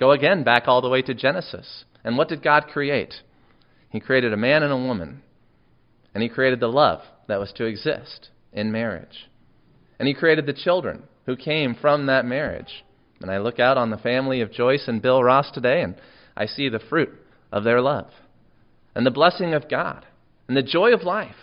Go 0.02 0.10
again 0.10 0.42
back 0.42 0.66
all 0.66 0.80
the 0.80 0.88
way 0.88 1.00
to 1.02 1.14
Genesis. 1.14 1.84
And 2.02 2.18
what 2.18 2.28
did 2.28 2.42
God 2.42 2.66
create? 2.66 3.14
He 3.88 4.00
created 4.00 4.32
a 4.32 4.36
man 4.36 4.64
and 4.64 4.72
a 4.72 4.76
woman. 4.76 5.22
And 6.12 6.24
He 6.24 6.28
created 6.28 6.58
the 6.58 6.66
love 6.66 7.02
that 7.28 7.38
was 7.38 7.52
to 7.52 7.66
exist 7.66 8.30
in 8.52 8.72
marriage. 8.72 9.30
And 10.00 10.08
He 10.08 10.14
created 10.14 10.44
the 10.44 10.54
children 10.54 11.04
who 11.24 11.36
came 11.36 11.76
from 11.80 12.06
that 12.06 12.24
marriage. 12.24 12.82
And 13.20 13.30
I 13.30 13.38
look 13.38 13.60
out 13.60 13.78
on 13.78 13.90
the 13.90 13.96
family 13.96 14.40
of 14.40 14.50
Joyce 14.50 14.88
and 14.88 15.00
Bill 15.00 15.22
Ross 15.22 15.52
today, 15.52 15.82
and 15.82 15.94
I 16.36 16.46
see 16.46 16.68
the 16.68 16.80
fruit 16.80 17.10
of 17.52 17.62
their 17.62 17.80
love 17.80 18.10
and 18.96 19.06
the 19.06 19.12
blessing 19.12 19.54
of 19.54 19.70
God 19.70 20.04
and 20.48 20.56
the 20.56 20.64
joy 20.64 20.92
of 20.94 21.04
life. 21.04 21.36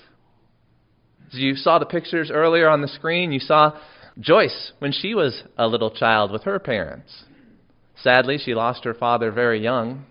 As 1.32 1.40
you 1.40 1.56
saw 1.56 1.80
the 1.80 1.86
pictures 1.86 2.30
earlier 2.30 2.68
on 2.68 2.82
the 2.82 2.90
screen, 2.90 3.32
you 3.32 3.40
saw 3.40 3.80
Joyce 4.20 4.74
when 4.80 4.92
she 4.92 5.16
was 5.16 5.44
a 5.58 5.66
little 5.66 5.92
child 5.92 6.30
with 6.30 6.44
her 6.44 6.60
parents. 6.60 7.24
Sadly, 8.02 8.38
she 8.38 8.54
lost 8.54 8.84
her 8.86 8.94
father 8.94 9.32
very 9.32 9.62
young, 9.62 10.06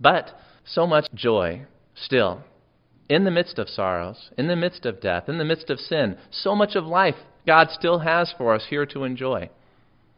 but 0.00 0.30
so 0.64 0.86
much 0.86 1.06
joy 1.14 1.62
still. 1.94 2.42
In 3.08 3.24
the 3.24 3.30
midst 3.30 3.58
of 3.58 3.68
sorrows, 3.68 4.30
in 4.38 4.48
the 4.48 4.56
midst 4.56 4.86
of 4.86 5.00
death, 5.00 5.28
in 5.28 5.36
the 5.36 5.44
midst 5.44 5.68
of 5.68 5.78
sin, 5.78 6.16
so 6.30 6.54
much 6.54 6.74
of 6.74 6.84
life 6.86 7.16
God 7.46 7.68
still 7.70 7.98
has 7.98 8.32
for 8.36 8.54
us 8.54 8.66
here 8.70 8.86
to 8.86 9.04
enjoy. 9.04 9.50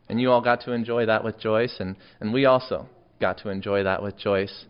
And 0.08 0.20
you 0.20 0.30
all 0.30 0.40
got 0.40 0.60
to 0.62 0.72
enjoy 0.72 1.06
that 1.06 1.24
with 1.24 1.40
Joyce, 1.40 1.76
and, 1.80 1.96
and 2.20 2.32
we 2.32 2.44
also 2.44 2.88
got 3.20 3.38
to 3.38 3.48
enjoy 3.48 3.82
that 3.82 4.02
with 4.02 4.16
Joyce 4.16 4.66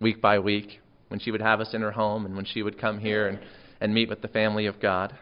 week 0.00 0.20
by 0.20 0.38
week 0.38 0.80
when 1.08 1.20
she 1.20 1.30
would 1.30 1.40
have 1.40 1.60
us 1.60 1.74
in 1.74 1.82
her 1.82 1.92
home 1.92 2.26
and 2.26 2.34
when 2.34 2.44
she 2.44 2.62
would 2.62 2.80
come 2.80 2.98
here 2.98 3.28
and, 3.28 3.38
and 3.80 3.94
meet 3.94 4.08
with 4.08 4.22
the 4.22 4.28
family 4.28 4.66
of 4.66 4.80
God. 4.80 5.16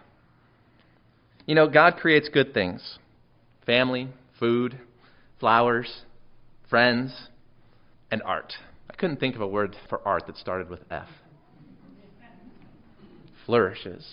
You 1.44 1.54
know, 1.54 1.68
God 1.68 1.96
creates 1.96 2.28
good 2.28 2.54
things 2.54 2.98
family, 3.66 4.08
food, 4.38 4.78
flowers, 5.40 6.02
friends, 6.68 7.28
and 8.10 8.22
art. 8.22 8.52
I 8.88 8.94
couldn't 8.94 9.18
think 9.18 9.34
of 9.34 9.40
a 9.40 9.48
word 9.48 9.74
for 9.88 10.06
art 10.06 10.26
that 10.26 10.36
started 10.36 10.68
with 10.68 10.80
F. 10.90 11.08
Flourishes. 13.46 14.06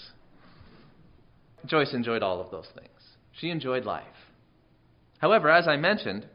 Joyce 1.65 1.93
enjoyed 1.93 2.23
all 2.23 2.39
of 2.39 2.49
those 2.49 2.67
things. 2.73 2.87
She 3.39 3.49
enjoyed 3.49 3.85
life. 3.85 4.05
However, 5.19 5.49
as 5.49 5.67
I 5.67 5.75
mentioned, 5.75 6.25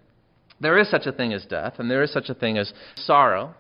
there 0.60 0.78
is 0.78 0.90
such 0.90 1.06
a 1.06 1.12
thing 1.12 1.32
as 1.32 1.44
death, 1.46 1.74
and 1.78 1.90
there 1.90 2.02
is 2.02 2.12
such 2.12 2.28
a 2.28 2.34
thing 2.34 2.58
as 2.58 2.72
sorrow, 2.96 3.54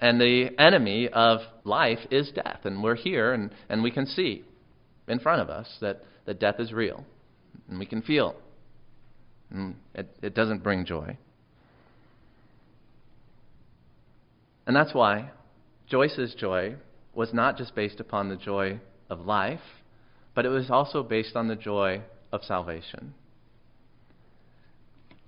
and 0.00 0.20
the 0.20 0.50
enemy 0.58 1.08
of 1.08 1.40
life 1.64 1.98
is 2.10 2.30
death. 2.32 2.60
And 2.64 2.82
we're 2.82 2.96
here, 2.96 3.32
and, 3.32 3.50
and 3.68 3.82
we 3.82 3.90
can 3.90 4.06
see 4.06 4.44
in 5.06 5.18
front 5.20 5.42
of 5.42 5.50
us 5.50 5.68
that, 5.80 6.02
that 6.26 6.40
death 6.40 6.56
is 6.58 6.72
real, 6.72 7.04
and 7.68 7.78
we 7.78 7.86
can 7.86 8.02
feel 8.02 8.34
Mm. 9.54 9.74
it, 9.94 10.08
it 10.22 10.34
doesn't 10.34 10.62
bring 10.62 10.84
joy. 10.84 11.16
And 14.66 14.76
that's 14.76 14.92
why 14.92 15.30
Joyce's 15.88 16.34
joy 16.34 16.76
was 17.14 17.32
not 17.32 17.56
just 17.56 17.74
based 17.74 18.00
upon 18.00 18.28
the 18.28 18.36
joy 18.36 18.78
of 19.08 19.20
life, 19.20 19.60
but 20.34 20.44
it 20.44 20.50
was 20.50 20.70
also 20.70 21.02
based 21.02 21.34
on 21.34 21.48
the 21.48 21.56
joy 21.56 22.02
of 22.30 22.42
salvation. 22.44 23.14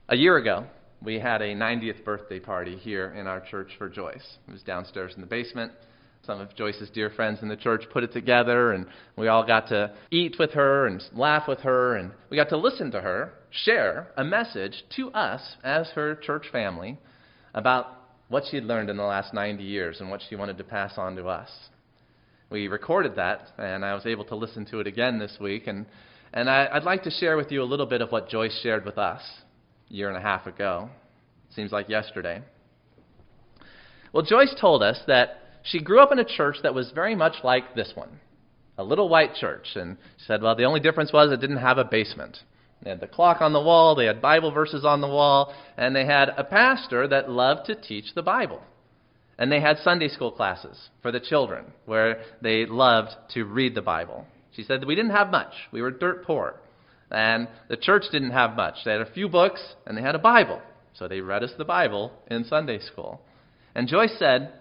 A 0.08 0.16
year 0.16 0.36
ago, 0.36 0.66
we 1.02 1.18
had 1.18 1.40
a 1.40 1.54
90th 1.54 2.04
birthday 2.04 2.38
party 2.38 2.76
here 2.76 3.14
in 3.14 3.26
our 3.26 3.40
church 3.40 3.70
for 3.78 3.88
Joyce. 3.88 4.36
It 4.46 4.52
was 4.52 4.62
downstairs 4.62 5.12
in 5.14 5.20
the 5.20 5.26
basement. 5.26 5.72
Some 6.26 6.40
of 6.40 6.54
Joyce's 6.54 6.90
dear 6.90 7.10
friends 7.10 7.40
in 7.42 7.48
the 7.48 7.56
church 7.56 7.84
put 7.92 8.04
it 8.04 8.12
together, 8.12 8.72
and 8.72 8.86
we 9.16 9.28
all 9.28 9.44
got 9.44 9.68
to 9.68 9.92
eat 10.10 10.36
with 10.38 10.52
her 10.52 10.86
and 10.86 11.02
laugh 11.14 11.48
with 11.48 11.60
her, 11.60 11.96
and 11.96 12.12
we 12.28 12.36
got 12.36 12.50
to 12.50 12.56
listen 12.58 12.90
to 12.90 13.00
her 13.00 13.32
share 13.50 14.08
a 14.16 14.24
message 14.24 14.84
to 14.96 15.10
us 15.10 15.56
as 15.64 15.88
her 15.90 16.14
church 16.14 16.46
family 16.52 16.98
about 17.54 17.86
what 18.28 18.44
she 18.48 18.56
had 18.56 18.64
learned 18.64 18.90
in 18.90 18.96
the 18.96 19.02
last 19.02 19.34
90 19.34 19.64
years 19.64 20.00
and 20.00 20.10
what 20.10 20.22
she 20.28 20.36
wanted 20.36 20.56
to 20.58 20.64
pass 20.64 20.92
on 20.96 21.16
to 21.16 21.26
us. 21.26 21.50
We 22.48 22.68
recorded 22.68 23.16
that, 23.16 23.48
and 23.58 23.84
I 23.84 23.94
was 23.94 24.06
able 24.06 24.24
to 24.26 24.36
listen 24.36 24.66
to 24.66 24.80
it 24.80 24.86
again 24.86 25.18
this 25.18 25.36
week, 25.40 25.66
and, 25.66 25.86
and 26.32 26.48
I, 26.48 26.68
I'd 26.72 26.84
like 26.84 27.02
to 27.04 27.10
share 27.10 27.36
with 27.36 27.50
you 27.50 27.62
a 27.62 27.64
little 27.64 27.86
bit 27.86 28.02
of 28.02 28.10
what 28.12 28.28
Joyce 28.28 28.58
shared 28.62 28.84
with 28.84 28.98
us 28.98 29.22
a 29.90 29.94
year 29.94 30.08
and 30.08 30.16
a 30.16 30.20
half 30.20 30.46
ago. 30.46 30.90
Seems 31.54 31.72
like 31.72 31.88
yesterday. 31.88 32.42
Well, 34.12 34.24
Joyce 34.24 34.54
told 34.60 34.82
us 34.82 35.00
that 35.06 35.39
she 35.62 35.80
grew 35.80 36.00
up 36.00 36.12
in 36.12 36.18
a 36.18 36.24
church 36.24 36.56
that 36.62 36.74
was 36.74 36.90
very 36.94 37.14
much 37.14 37.34
like 37.42 37.74
this 37.74 37.92
one 37.94 38.20
a 38.80 38.84
little 38.84 39.10
white 39.10 39.34
church. 39.34 39.66
And 39.74 39.98
she 40.16 40.24
said, 40.24 40.40
well, 40.40 40.56
the 40.56 40.64
only 40.64 40.80
difference 40.80 41.12
was 41.12 41.30
it 41.30 41.40
didn't 41.40 41.58
have 41.58 41.76
a 41.76 41.84
basement. 41.84 42.38
They 42.82 42.88
had 42.88 43.00
the 43.00 43.06
clock 43.06 43.42
on 43.42 43.52
the 43.52 43.60
wall, 43.60 43.94
they 43.94 44.06
had 44.06 44.22
Bible 44.22 44.52
verses 44.52 44.86
on 44.86 45.02
the 45.02 45.06
wall, 45.06 45.54
and 45.76 45.94
they 45.94 46.06
had 46.06 46.30
a 46.30 46.44
pastor 46.44 47.06
that 47.08 47.30
loved 47.30 47.66
to 47.66 47.74
teach 47.74 48.14
the 48.14 48.22
Bible. 48.22 48.62
And 49.38 49.52
they 49.52 49.60
had 49.60 49.78
Sunday 49.78 50.08
school 50.08 50.32
classes 50.32 50.88
for 51.02 51.12
the 51.12 51.20
children 51.20 51.66
where 51.84 52.22
they 52.40 52.64
loved 52.64 53.10
to 53.34 53.44
read 53.44 53.74
the 53.74 53.82
Bible. 53.82 54.26
She 54.52 54.62
said, 54.62 54.84
We 54.86 54.94
didn't 54.94 55.12
have 55.12 55.30
much. 55.30 55.52
We 55.72 55.82
were 55.82 55.90
dirt 55.90 56.24
poor. 56.24 56.54
And 57.10 57.48
the 57.68 57.76
church 57.76 58.04
didn't 58.10 58.30
have 58.30 58.56
much. 58.56 58.76
They 58.84 58.92
had 58.92 59.00
a 59.00 59.12
few 59.12 59.28
books 59.28 59.60
and 59.86 59.96
they 59.96 60.02
had 60.02 60.14
a 60.14 60.18
Bible. 60.18 60.60
So 60.94 61.06
they 61.06 61.20
read 61.20 61.42
us 61.42 61.52
the 61.58 61.64
Bible 61.64 62.12
in 62.30 62.44
Sunday 62.44 62.78
school. 62.78 63.20
And 63.74 63.88
Joyce 63.88 64.14
said, 64.18 64.52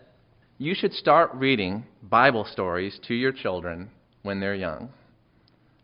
You 0.62 0.76
should 0.76 0.92
start 0.92 1.32
reading 1.36 1.86
Bible 2.04 2.44
stories 2.44 3.00
to 3.08 3.14
your 3.14 3.32
children 3.32 3.90
when 4.24 4.42
they're 4.42 4.54
young. 4.54 4.90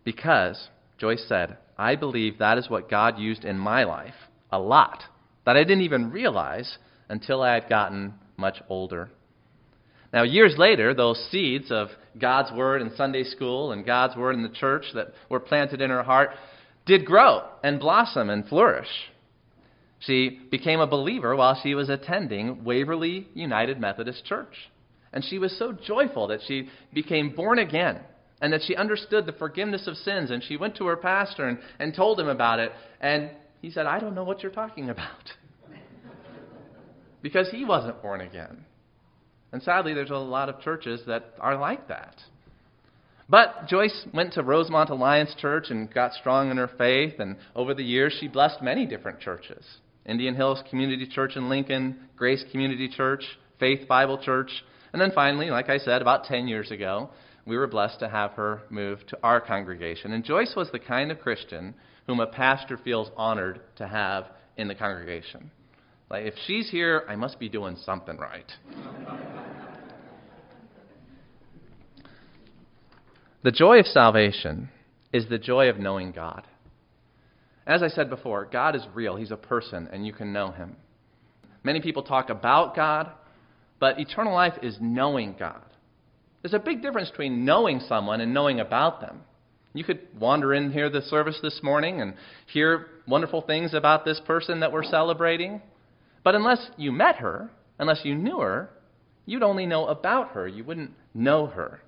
Because, 0.04 0.68
Joyce 0.98 1.24
said, 1.30 1.56
I 1.78 1.96
believe 1.96 2.40
that 2.40 2.58
is 2.58 2.70
what 2.70 2.90
God 2.90 3.18
used 3.18 3.46
in 3.46 3.58
my 3.58 3.86
life 3.86 4.14
a 4.52 4.60
lot 4.60 5.02
that 5.46 5.56
I 5.56 5.64
didn't 5.64 5.84
even 5.84 6.12
realize 6.12 6.78
until 7.08 7.42
I 7.42 7.54
had 7.54 7.70
gotten 7.70 8.16
much 8.36 8.62
older. 8.68 9.10
Now, 10.12 10.24
years 10.24 10.56
later, 10.58 10.94
those 10.94 11.26
seeds 11.32 11.72
of 11.72 11.88
God's 12.20 12.52
Word 12.52 12.82
in 12.82 12.94
Sunday 12.98 13.24
school 13.24 13.72
and 13.72 13.86
God's 13.86 14.18
Word 14.18 14.36
in 14.36 14.44
the 14.44 14.50
church 14.50 14.88
that 14.94 15.14
were 15.30 15.40
planted 15.40 15.80
in 15.80 15.90
her 15.90 16.04
heart 16.04 16.32
did 16.86 17.06
grow 17.06 17.48
and 17.64 17.80
blossom 17.80 18.30
and 18.30 18.46
flourish. 18.46 18.90
She 20.06 20.40
became 20.52 20.80
a 20.80 20.88
believer 20.88 21.36
while 21.36 21.60
she 21.62 21.74
was 21.74 21.90
attending 21.90 22.64
Waverly 22.64 23.28
United 23.34 23.80
Methodist 23.80 24.26
Church. 24.26 24.54
And 25.12 25.24
she 25.24 25.40
was 25.40 25.58
so 25.58 25.72
joyful 25.72 26.28
that 26.28 26.42
she 26.48 26.70
became 26.94 27.36
born 27.36 27.60
again 27.60 28.02
and 28.42 28.54
that 28.54 28.62
she 28.68 28.76
understood 28.76 29.26
the 29.26 29.32
forgiveness 29.32 29.88
of 29.88 29.96
sins. 29.98 30.30
And 30.30 30.44
she 30.44 30.58
went 30.58 30.76
to 30.78 30.86
her 30.88 30.98
pastor 30.98 31.48
and, 31.48 31.58
and 31.80 31.96
told 31.96 32.20
him 32.20 32.28
about 32.28 32.60
it. 32.60 32.72
And 33.02 33.32
he 33.62 33.72
said, 33.72 33.86
I 33.88 34.00
don't 34.00 34.14
know 34.14 34.26
what 34.26 34.44
you're 34.44 34.52
talking 34.52 34.90
about. 34.90 35.32
because 37.24 37.50
he 37.50 37.66
wasn't 37.66 38.02
born 38.02 38.22
again. 38.22 38.66
And 39.52 39.64
sadly, 39.64 39.94
there's 39.94 40.12
a 40.12 40.18
lot 40.18 40.50
of 40.50 40.62
churches 40.62 41.02
that 41.08 41.34
are 41.40 41.58
like 41.58 41.88
that. 41.88 42.16
But 43.28 43.68
Joyce 43.68 44.06
went 44.14 44.34
to 44.34 44.44
Rosemont 44.44 44.92
Alliance 44.92 45.34
Church 45.40 45.72
and 45.72 45.92
got 45.92 46.14
strong 46.14 46.52
in 46.52 46.58
her 46.58 46.70
faith, 46.78 47.20
and 47.20 47.38
over 47.56 47.74
the 47.74 47.84
years 47.84 48.16
she 48.20 48.28
blessed 48.28 48.62
many 48.62 48.86
different 48.86 49.20
churches 49.20 49.66
Indian 50.06 50.36
Hills 50.36 50.62
Community 50.70 51.08
Church 51.08 51.36
in 51.36 51.50
Lincoln, 51.50 51.98
Grace 52.16 52.44
Community 52.52 52.88
Church, 52.88 53.24
Faith 53.60 53.88
Bible 53.88 54.18
Church, 54.18 54.52
and 54.94 55.02
then 55.02 55.12
finally, 55.14 55.50
like 55.50 55.70
I 55.70 55.78
said, 55.78 56.02
about 56.02 56.24
10 56.24 56.48
years 56.48 56.72
ago, 56.72 57.10
we 57.46 57.58
were 57.58 57.68
blessed 57.68 58.00
to 58.00 58.10
have 58.10 58.32
her 58.32 58.62
move 58.70 59.06
to 59.08 59.18
our 59.24 59.42
congregation. 59.42 60.14
And 60.14 60.24
Joyce 60.24 60.54
was 60.56 60.72
the 60.72 60.80
kind 60.80 61.12
of 61.12 61.20
Christian 61.20 61.76
whom 62.08 62.20
a 62.20 62.28
pastor 62.28 62.78
feels 62.78 63.10
honored 63.18 63.60
to 63.78 63.88
have 63.88 64.26
in 64.58 64.68
the 64.68 64.76
congregation. 64.76 65.52
Like, 66.10 66.26
if 66.26 66.36
she's 66.46 66.70
here, 66.70 67.04
I 67.10 67.16
must 67.16 67.40
be 67.40 67.50
doing 67.50 67.76
something 67.84 68.18
right. 68.18 68.52
the 73.44 73.52
joy 73.52 73.80
of 73.80 73.88
salvation 73.88 74.70
is 75.12 75.28
the 75.30 75.40
joy 75.40 75.70
of 75.70 75.78
knowing 75.78 76.12
God. 76.12 76.48
As 77.68 77.82
I 77.82 77.88
said 77.88 78.10
before, 78.10 78.46
God 78.46 78.76
is 78.76 78.84
real. 78.94 79.16
He's 79.16 79.32
a 79.32 79.38
person, 79.38 79.90
and 79.92 80.06
you 80.06 80.14
can 80.14 80.32
know 80.32 80.52
him. 80.52 80.76
Many 81.64 81.82
people 81.82 82.04
talk 82.04 82.30
about 82.30 82.76
God, 82.76 83.12
but 83.80 84.00
eternal 84.00 84.34
life 84.34 84.54
is 84.62 84.78
knowing 84.80 85.36
God. 85.38 85.64
There's 86.42 86.54
a 86.54 86.60
big 86.60 86.84
difference 86.84 87.10
between 87.10 87.44
knowing 87.44 87.80
someone 87.80 88.22
and 88.22 88.34
knowing 88.34 88.60
about 88.60 89.02
them. 89.02 89.22
You 89.74 89.84
could 89.84 90.00
wander 90.20 90.54
in 90.54 90.72
here 90.72 90.90
the 90.90 91.02
service 91.02 91.40
this 91.42 91.60
morning 91.64 92.02
and 92.02 92.14
hear 92.54 92.88
wonderful 93.08 93.42
things 93.42 93.74
about 93.74 94.06
this 94.06 94.22
person 94.26 94.60
that 94.60 94.72
we're 94.72 94.84
celebrating. 94.84 95.62
But 96.24 96.36
unless 96.36 96.70
you 96.78 96.92
met 96.92 97.18
her, 97.18 97.50
unless 97.80 98.02
you 98.04 98.16
knew 98.16 98.40
her, 98.40 98.70
you'd 99.26 99.44
only 99.44 99.66
know 99.66 99.88
about 99.88 100.30
her. 100.30 100.48
You 100.48 100.64
wouldn't 100.64 100.92
know 101.14 101.48
her. 101.48 101.82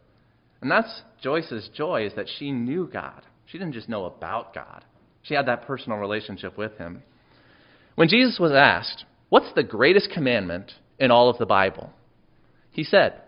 And 0.62 0.72
that's 0.72 1.02
Joyce's 1.22 1.70
joy 1.76 2.08
is 2.08 2.14
that 2.16 2.28
she 2.40 2.52
knew 2.52 2.90
God. 2.92 3.22
She 3.46 3.58
didn't 3.58 3.74
just 3.74 3.88
know 3.88 4.06
about 4.06 4.54
God. 4.54 4.84
She 5.28 5.34
had 5.34 5.48
that 5.48 5.68
personal 5.68 5.98
relationship 5.98 6.58
with 6.58 6.78
him. 6.78 7.04
When 7.96 8.08
Jesus 8.08 8.40
was 8.40 8.52
asked, 8.52 9.06
"What's 9.30 9.52
the 9.54 9.64
greatest 9.64 10.12
commandment 10.12 10.74
in 11.00 11.12
all 11.12 11.30
of 11.30 11.38
the 11.38 11.46
Bible?" 11.46 11.92
He 12.72 12.84
said, 12.84 13.22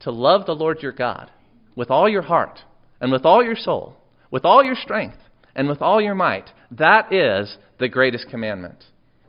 to 0.00 0.10
love 0.10 0.46
the 0.46 0.54
Lord 0.54 0.82
your 0.82 0.92
God 0.92 1.30
with 1.76 1.90
all 1.90 2.08
your 2.08 2.22
heart 2.22 2.60
and 3.00 3.12
with 3.12 3.24
all 3.24 3.44
your 3.44 3.56
soul, 3.56 3.96
with 4.30 4.44
all 4.44 4.64
your 4.64 4.74
strength 4.74 5.18
and 5.54 5.68
with 5.68 5.82
all 5.82 6.00
your 6.00 6.14
might. 6.14 6.50
That 6.70 7.12
is 7.12 7.58
the 7.78 7.88
greatest 7.88 8.28
commandment. 8.30 8.84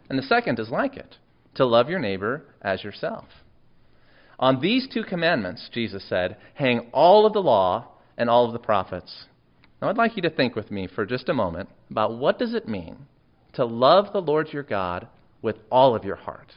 And 0.10 0.18
the 0.18 0.24
second 0.24 0.60
is 0.60 0.70
like 0.70 0.96
it 0.96 1.18
to 1.56 1.66
love 1.66 1.90
your 1.90 2.00
neighbor 2.00 2.46
as 2.62 2.84
yourself. 2.84 3.26
On 4.40 4.62
these 4.62 4.88
two 4.88 5.04
commandments, 5.04 5.70
Jesus 5.74 6.04
said, 6.08 6.38
hang 6.54 6.90
all 6.94 7.26
of 7.26 7.34
the 7.34 7.42
law 7.42 7.90
and 8.18 8.30
all 8.30 8.46
of 8.46 8.54
the 8.54 8.60
prophets. 8.60 9.26
Now 9.82 9.90
I'd 9.90 9.98
like 9.98 10.16
you 10.16 10.22
to 10.24 10.30
think 10.30 10.56
with 10.56 10.70
me 10.70 10.88
for 10.88 11.06
just 11.06 11.30
a 11.30 11.34
moment 11.34 11.70
about 11.90 12.18
what 12.18 12.38
does 12.38 12.54
it 12.54 12.68
mean 12.68 12.98
to 13.54 13.66
love 13.66 14.14
the 14.14 14.22
Lord 14.22 14.50
your 14.54 14.64
God 14.64 15.08
with 15.42 15.58
all 15.72 15.96
of 15.96 16.04
your 16.04 16.16
heart, 16.16 16.54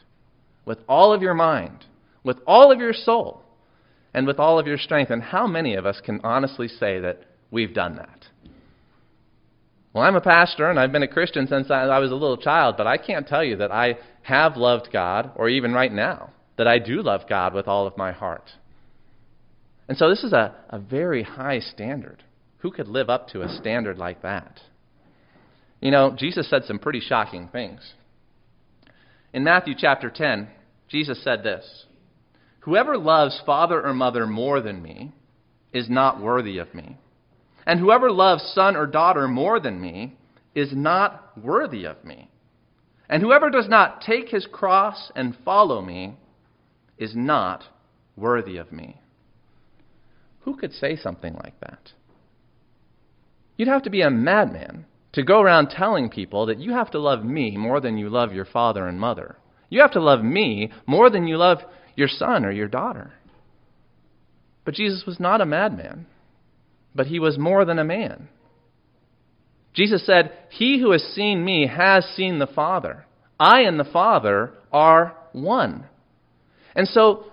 with 0.65 0.79
all 0.89 1.13
of 1.13 1.23
your 1.23 1.35
mind, 1.35 1.87
with 2.23 2.37
all 2.47 2.71
of 2.71 2.79
your 2.79 2.93
soul, 2.93 3.43
and 4.13 4.27
with 4.27 4.39
all 4.39 4.59
of 4.59 4.67
your 4.67 4.79
strength. 4.79 5.11
And 5.11 5.23
how 5.23 5.47
many 5.47 5.75
of 5.75 5.87
us 5.87 6.01
can 6.05 6.21
honestly 6.23 6.69
say 6.69 7.01
that 7.01 7.23
we've 7.51 7.75
done 7.75 7.97
that? 7.97 8.27
Well, 9.93 10.05
I'm 10.05 10.17
a 10.17 10.21
pastor 10.21 10.69
and 10.69 10.79
I've 10.79 10.93
been 10.93 11.03
a 11.03 11.09
Christian 11.09 11.47
since 11.47 11.71
I 11.71 11.99
was 11.99 12.11
a 12.11 12.17
little 12.17 12.37
child, 12.37 12.77
but 12.77 12.87
I 12.87 12.99
can't 12.99 13.27
tell 13.27 13.45
you 13.45 13.57
that 13.57 13.73
I 13.73 13.97
have 14.23 14.57
loved 14.57 14.89
God, 14.93 15.31
or 15.37 15.49
even 15.49 15.73
right 15.73 15.93
now, 15.93 16.31
that 16.57 16.67
I 16.67 16.79
do 16.79 17.03
love 17.03 17.23
God 17.29 17.55
with 17.55 17.69
all 17.69 17.87
of 17.87 17.97
my 17.97 18.11
heart. 18.11 18.51
And 19.89 19.97
so 19.97 20.09
this 20.09 20.25
is 20.25 20.33
a, 20.33 20.55
a 20.71 20.79
very 20.79 21.23
high 21.23 21.61
standard. 21.61 22.25
Who 22.65 22.71
could 22.71 22.89
live 22.89 23.11
up 23.11 23.29
to 23.29 23.43
a 23.43 23.55
standard 23.61 23.99
like 23.99 24.23
that? 24.23 24.59
You 25.83 25.91
know, 25.91 26.17
Jesus 26.19 26.49
said 26.49 26.65
some 26.65 26.79
pretty 26.79 27.01
shocking 27.01 27.49
things. 27.49 27.93
In 29.35 29.45
Matthew 29.45 29.75
chapter 29.77 30.09
10, 30.09 30.49
Jesus 30.89 31.23
said 31.23 31.43
this 31.43 31.85
Whoever 32.61 32.97
loves 32.97 33.39
father 33.45 33.85
or 33.85 33.93
mother 33.93 34.27
more 34.27 34.63
than 34.63 34.83
me 34.83 35.13
is 35.75 35.91
not 35.91 36.23
worthy 36.23 36.57
of 36.57 36.75
me. 36.75 36.97
And 37.67 37.81
whoever 37.81 38.11
loves 38.11 38.51
son 38.55 38.77
or 38.77 38.87
daughter 38.87 39.29
more 39.29 39.61
than 39.61 39.79
me 39.79 40.17
is 40.55 40.73
not 40.73 41.37
worthy 41.37 41.85
of 41.85 42.03
me. 42.03 42.31
And 43.11 43.23
whoever 43.23 43.51
does 43.51 43.69
not 43.69 44.01
take 44.01 44.31
his 44.31 44.47
cross 44.51 45.13
and 45.15 45.37
follow 45.45 45.83
me 45.83 46.17
is 46.97 47.15
not 47.15 47.63
worthy 48.17 48.57
of 48.57 48.73
me. 48.73 49.03
Who 50.45 50.57
could 50.57 50.73
say 50.73 50.97
something 50.97 51.35
like 51.35 51.61
that? 51.61 51.91
You'd 53.57 53.69
have 53.69 53.83
to 53.83 53.91
be 53.91 54.03
a 54.03 54.11
madman 54.11 54.87
to 55.13 55.23
go 55.23 55.41
around 55.41 55.69
telling 55.69 56.09
people 56.09 56.47
that 56.47 56.59
you 56.59 56.73
have 56.73 56.91
to 56.91 56.99
love 56.99 57.25
me 57.25 57.57
more 57.57 57.81
than 57.81 57.97
you 57.97 58.09
love 58.09 58.33
your 58.33 58.45
father 58.45 58.87
and 58.87 58.99
mother. 58.99 59.37
You 59.69 59.81
have 59.81 59.93
to 59.93 60.01
love 60.01 60.23
me 60.23 60.73
more 60.87 61.09
than 61.09 61.27
you 61.27 61.37
love 61.37 61.59
your 61.97 62.09
son 62.09 62.45
or 62.45 62.51
your 62.51 62.69
daughter. 62.69 63.13
But 64.65 64.75
Jesus 64.75 65.05
was 65.07 65.21
not 65.21 65.41
a 65.41 65.47
madman, 65.47 66.07
but 66.95 67.07
he 67.07 67.19
was 67.19 67.39
more 67.39 67.65
than 67.65 67.79
a 67.79 67.85
man. 67.85 68.29
Jesus 69.73 70.07
said, 70.07 70.33
He 70.51 70.81
who 70.81 70.93
has 70.93 71.03
seen 71.03 71.45
me 71.45 71.67
has 71.67 72.05
seen 72.05 72.39
the 72.39 72.47
Father. 72.47 73.07
I 73.39 73.63
and 73.63 73.79
the 73.79 73.85
Father 73.85 74.55
are 74.73 75.17
one. 75.33 75.87
And 76.75 76.89
so 76.89 77.25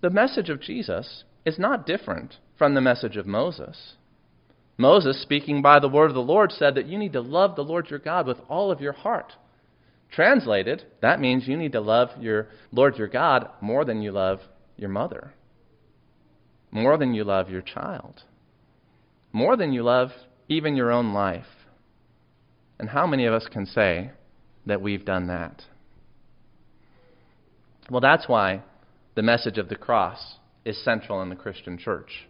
the 0.00 0.10
message 0.10 0.48
of 0.48 0.60
Jesus 0.60 1.24
is 1.44 1.58
not 1.58 1.86
different 1.86 2.36
from 2.58 2.74
the 2.74 2.80
message 2.80 3.16
of 3.16 3.26
Moses. 3.26 3.95
Moses, 4.78 5.20
speaking 5.22 5.62
by 5.62 5.78
the 5.78 5.88
word 5.88 6.10
of 6.10 6.14
the 6.14 6.20
Lord, 6.20 6.52
said 6.52 6.74
that 6.74 6.86
you 6.86 6.98
need 6.98 7.14
to 7.14 7.20
love 7.20 7.56
the 7.56 7.64
Lord 7.64 7.88
your 7.88 7.98
God 7.98 8.26
with 8.26 8.38
all 8.48 8.70
of 8.70 8.80
your 8.80 8.92
heart, 8.92 9.32
Translated, 10.10 10.84
that 11.02 11.20
means 11.20 11.46
you 11.46 11.56
need 11.56 11.72
to 11.72 11.80
love 11.80 12.08
your 12.20 12.48
Lord 12.72 12.96
your 12.96 13.08
God 13.08 13.50
more 13.60 13.84
than 13.84 14.02
you 14.02 14.12
love 14.12 14.40
your 14.76 14.88
mother, 14.88 15.34
more 16.70 16.96
than 16.96 17.12
you 17.12 17.24
love 17.24 17.50
your 17.50 17.62
child, 17.62 18.22
more 19.32 19.56
than 19.56 19.72
you 19.72 19.82
love 19.82 20.10
even 20.48 20.76
your 20.76 20.92
own 20.92 21.12
life. 21.12 21.44
And 22.78 22.88
how 22.88 23.06
many 23.06 23.26
of 23.26 23.34
us 23.34 23.46
can 23.50 23.66
say 23.66 24.10
that 24.64 24.80
we've 24.80 25.04
done 25.04 25.26
that? 25.26 25.62
Well, 27.90 28.00
that's 28.00 28.28
why 28.28 28.62
the 29.14 29.22
message 29.22 29.58
of 29.58 29.68
the 29.68 29.76
cross 29.76 30.36
is 30.64 30.82
central 30.84 31.22
in 31.22 31.30
the 31.30 31.36
Christian 31.36 31.78
church. 31.78 32.26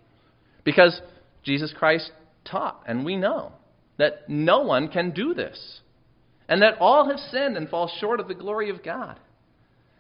Because 0.65 1.01
Jesus 1.43 1.75
Christ 1.77 2.11
taught, 2.47 2.83
and 2.87 3.05
we 3.05 3.17
know, 3.17 3.53
that 3.99 4.29
no 4.29 4.61
one 4.61 4.89
can 4.89 5.11
do 5.11 5.35
this, 5.35 5.81
and 6.49 6.63
that 6.63 6.79
all 6.79 7.09
have 7.09 7.19
sinned 7.19 7.57
and 7.57 7.69
fall 7.69 7.91
short 8.01 8.21
of 8.21 8.29
the 8.29 8.35
glory 8.35 8.71
of 8.71 8.83
God. 8.83 9.19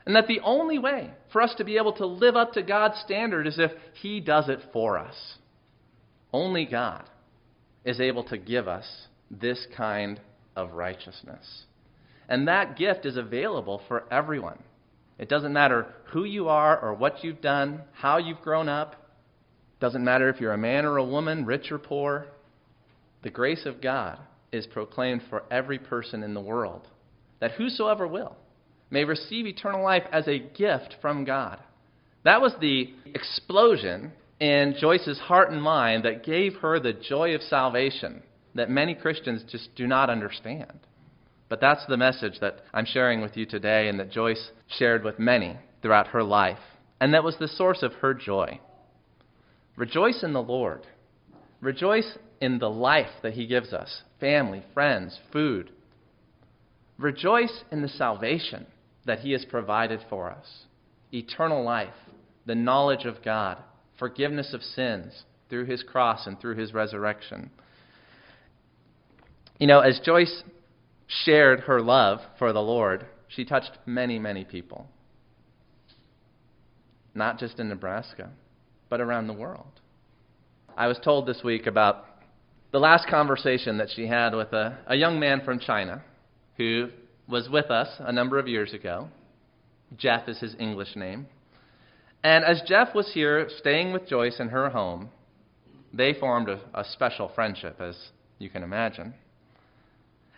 And 0.04 0.14
that 0.14 0.28
the 0.28 0.40
only 0.44 0.78
way 0.78 1.10
for 1.32 1.42
us 1.42 1.52
to 1.56 1.64
be 1.64 1.78
able 1.78 1.92
to 1.94 2.06
live 2.06 2.36
up 2.36 2.52
to 2.52 2.62
God's 2.62 2.98
standard 3.00 3.46
is 3.46 3.58
if 3.58 3.72
He 4.00 4.20
does 4.20 4.48
it 4.48 4.60
for 4.72 4.98
us. 4.98 5.16
Only 6.32 6.64
God 6.64 7.04
is 7.84 8.00
able 8.00 8.22
to 8.24 8.38
give 8.38 8.68
us 8.68 8.86
this 9.30 9.66
kind 9.76 10.20
of 10.54 10.72
righteousness. 10.72 11.64
And 12.28 12.46
that 12.46 12.76
gift 12.76 13.04
is 13.04 13.16
available 13.16 13.82
for 13.88 14.04
everyone. 14.12 14.62
It 15.18 15.28
doesn't 15.28 15.52
matter 15.52 15.86
who 16.12 16.24
you 16.24 16.48
are 16.48 16.78
or 16.78 16.94
what 16.94 17.24
you've 17.24 17.40
done, 17.40 17.82
how 17.92 18.18
you've 18.18 18.42
grown 18.42 18.68
up. 18.68 18.92
It 18.92 19.80
doesn't 19.80 20.04
matter 20.04 20.28
if 20.28 20.40
you're 20.40 20.52
a 20.52 20.58
man 20.58 20.84
or 20.84 20.98
a 20.98 21.04
woman, 21.04 21.46
rich 21.46 21.72
or 21.72 21.78
poor. 21.78 22.26
The 23.26 23.32
grace 23.32 23.66
of 23.66 23.80
God 23.80 24.20
is 24.52 24.68
proclaimed 24.68 25.22
for 25.28 25.42
every 25.50 25.80
person 25.80 26.22
in 26.22 26.32
the 26.32 26.40
world, 26.40 26.86
that 27.40 27.50
whosoever 27.50 28.06
will 28.06 28.36
may 28.88 29.02
receive 29.02 29.48
eternal 29.48 29.82
life 29.82 30.04
as 30.12 30.28
a 30.28 30.38
gift 30.38 30.94
from 31.02 31.24
God. 31.24 31.58
That 32.22 32.40
was 32.40 32.54
the 32.60 32.94
explosion 33.04 34.12
in 34.38 34.76
Joyce's 34.78 35.18
heart 35.18 35.50
and 35.50 35.60
mind 35.60 36.04
that 36.04 36.24
gave 36.24 36.54
her 36.58 36.78
the 36.78 36.92
joy 36.92 37.34
of 37.34 37.42
salvation 37.42 38.22
that 38.54 38.70
many 38.70 38.94
Christians 38.94 39.42
just 39.50 39.74
do 39.74 39.88
not 39.88 40.08
understand. 40.08 40.78
But 41.48 41.60
that's 41.60 41.84
the 41.86 41.96
message 41.96 42.38
that 42.40 42.60
I'm 42.72 42.86
sharing 42.86 43.22
with 43.22 43.36
you 43.36 43.44
today 43.44 43.88
and 43.88 43.98
that 43.98 44.12
Joyce 44.12 44.52
shared 44.78 45.02
with 45.02 45.18
many 45.18 45.58
throughout 45.82 46.06
her 46.06 46.22
life. 46.22 46.60
And 47.00 47.12
that 47.12 47.24
was 47.24 47.34
the 47.40 47.48
source 47.48 47.82
of 47.82 47.92
her 47.94 48.14
joy. 48.14 48.60
Rejoice 49.74 50.22
in 50.22 50.32
the 50.32 50.40
Lord. 50.40 50.86
Rejoice 51.60 52.18
in 52.40 52.58
the 52.58 52.70
life 52.70 53.10
that 53.22 53.34
He 53.34 53.46
gives 53.46 53.72
us 53.72 54.02
family, 54.20 54.62
friends, 54.74 55.18
food. 55.32 55.70
Rejoice 56.98 57.64
in 57.70 57.82
the 57.82 57.88
salvation 57.88 58.66
that 59.04 59.20
He 59.20 59.32
has 59.32 59.44
provided 59.44 60.00
for 60.08 60.30
us 60.30 60.64
eternal 61.12 61.64
life, 61.64 61.94
the 62.46 62.54
knowledge 62.54 63.04
of 63.04 63.22
God, 63.24 63.58
forgiveness 63.98 64.52
of 64.52 64.62
sins 64.62 65.24
through 65.48 65.66
His 65.66 65.82
cross 65.82 66.26
and 66.26 66.38
through 66.40 66.56
His 66.56 66.74
resurrection. 66.74 67.50
You 69.58 69.66
know, 69.66 69.80
as 69.80 70.00
Joyce 70.04 70.42
shared 71.06 71.60
her 71.60 71.80
love 71.80 72.18
for 72.38 72.52
the 72.52 72.60
Lord, 72.60 73.06
she 73.28 73.44
touched 73.44 73.72
many, 73.86 74.18
many 74.18 74.44
people. 74.44 74.86
Not 77.14 77.38
just 77.38 77.58
in 77.58 77.68
Nebraska, 77.68 78.30
but 78.90 79.00
around 79.00 79.26
the 79.26 79.32
world. 79.32 79.80
I 80.76 80.88
was 80.88 80.98
told 81.02 81.26
this 81.26 81.42
week 81.42 81.66
about 81.66 82.04
the 82.72 82.78
last 82.78 83.08
conversation 83.08 83.78
that 83.78 83.88
she 83.94 84.06
had 84.06 84.34
with 84.34 84.52
a, 84.52 84.78
a 84.86 84.96
young 84.96 85.20
man 85.20 85.42
from 85.44 85.58
China 85.58 86.02
who 86.56 86.88
was 87.28 87.48
with 87.48 87.70
us 87.70 87.88
a 88.00 88.12
number 88.12 88.38
of 88.38 88.48
years 88.48 88.72
ago. 88.72 89.08
Jeff 89.96 90.28
is 90.28 90.38
his 90.38 90.54
English 90.58 90.96
name. 90.96 91.26
And 92.24 92.44
as 92.44 92.62
Jeff 92.66 92.94
was 92.94 93.10
here 93.12 93.48
staying 93.58 93.92
with 93.92 94.08
Joyce 94.08 94.40
in 94.40 94.48
her 94.48 94.70
home, 94.70 95.10
they 95.92 96.14
formed 96.14 96.48
a, 96.48 96.60
a 96.74 96.84
special 96.84 97.30
friendship, 97.34 97.80
as 97.80 97.96
you 98.38 98.50
can 98.50 98.62
imagine. 98.62 99.14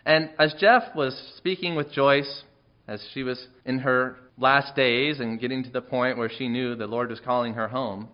And 0.05 0.29
as 0.37 0.53
Jeff 0.59 0.83
was 0.95 1.33
speaking 1.37 1.75
with 1.75 1.91
Joyce, 1.91 2.43
as 2.87 3.03
she 3.13 3.23
was 3.23 3.47
in 3.65 3.79
her 3.79 4.17
last 4.37 4.75
days 4.75 5.19
and 5.19 5.39
getting 5.39 5.63
to 5.63 5.69
the 5.69 5.81
point 5.81 6.17
where 6.17 6.29
she 6.29 6.47
knew 6.47 6.75
the 6.75 6.87
Lord 6.87 7.09
was 7.09 7.19
calling 7.19 7.53
her 7.55 7.67
home, 7.67 8.09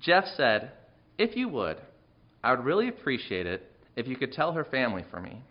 Jeff 0.00 0.24
said, 0.36 0.72
If 1.18 1.36
you 1.36 1.48
would, 1.48 1.78
I 2.44 2.50
would 2.50 2.66
really 2.66 2.88
appreciate 2.88 3.46
it 3.46 3.72
if 3.96 4.06
you 4.06 4.16
could 4.16 4.32
tell 4.32 4.52
her 4.52 4.64
family 4.64 5.02
for 5.10 5.18
me 5.18 5.42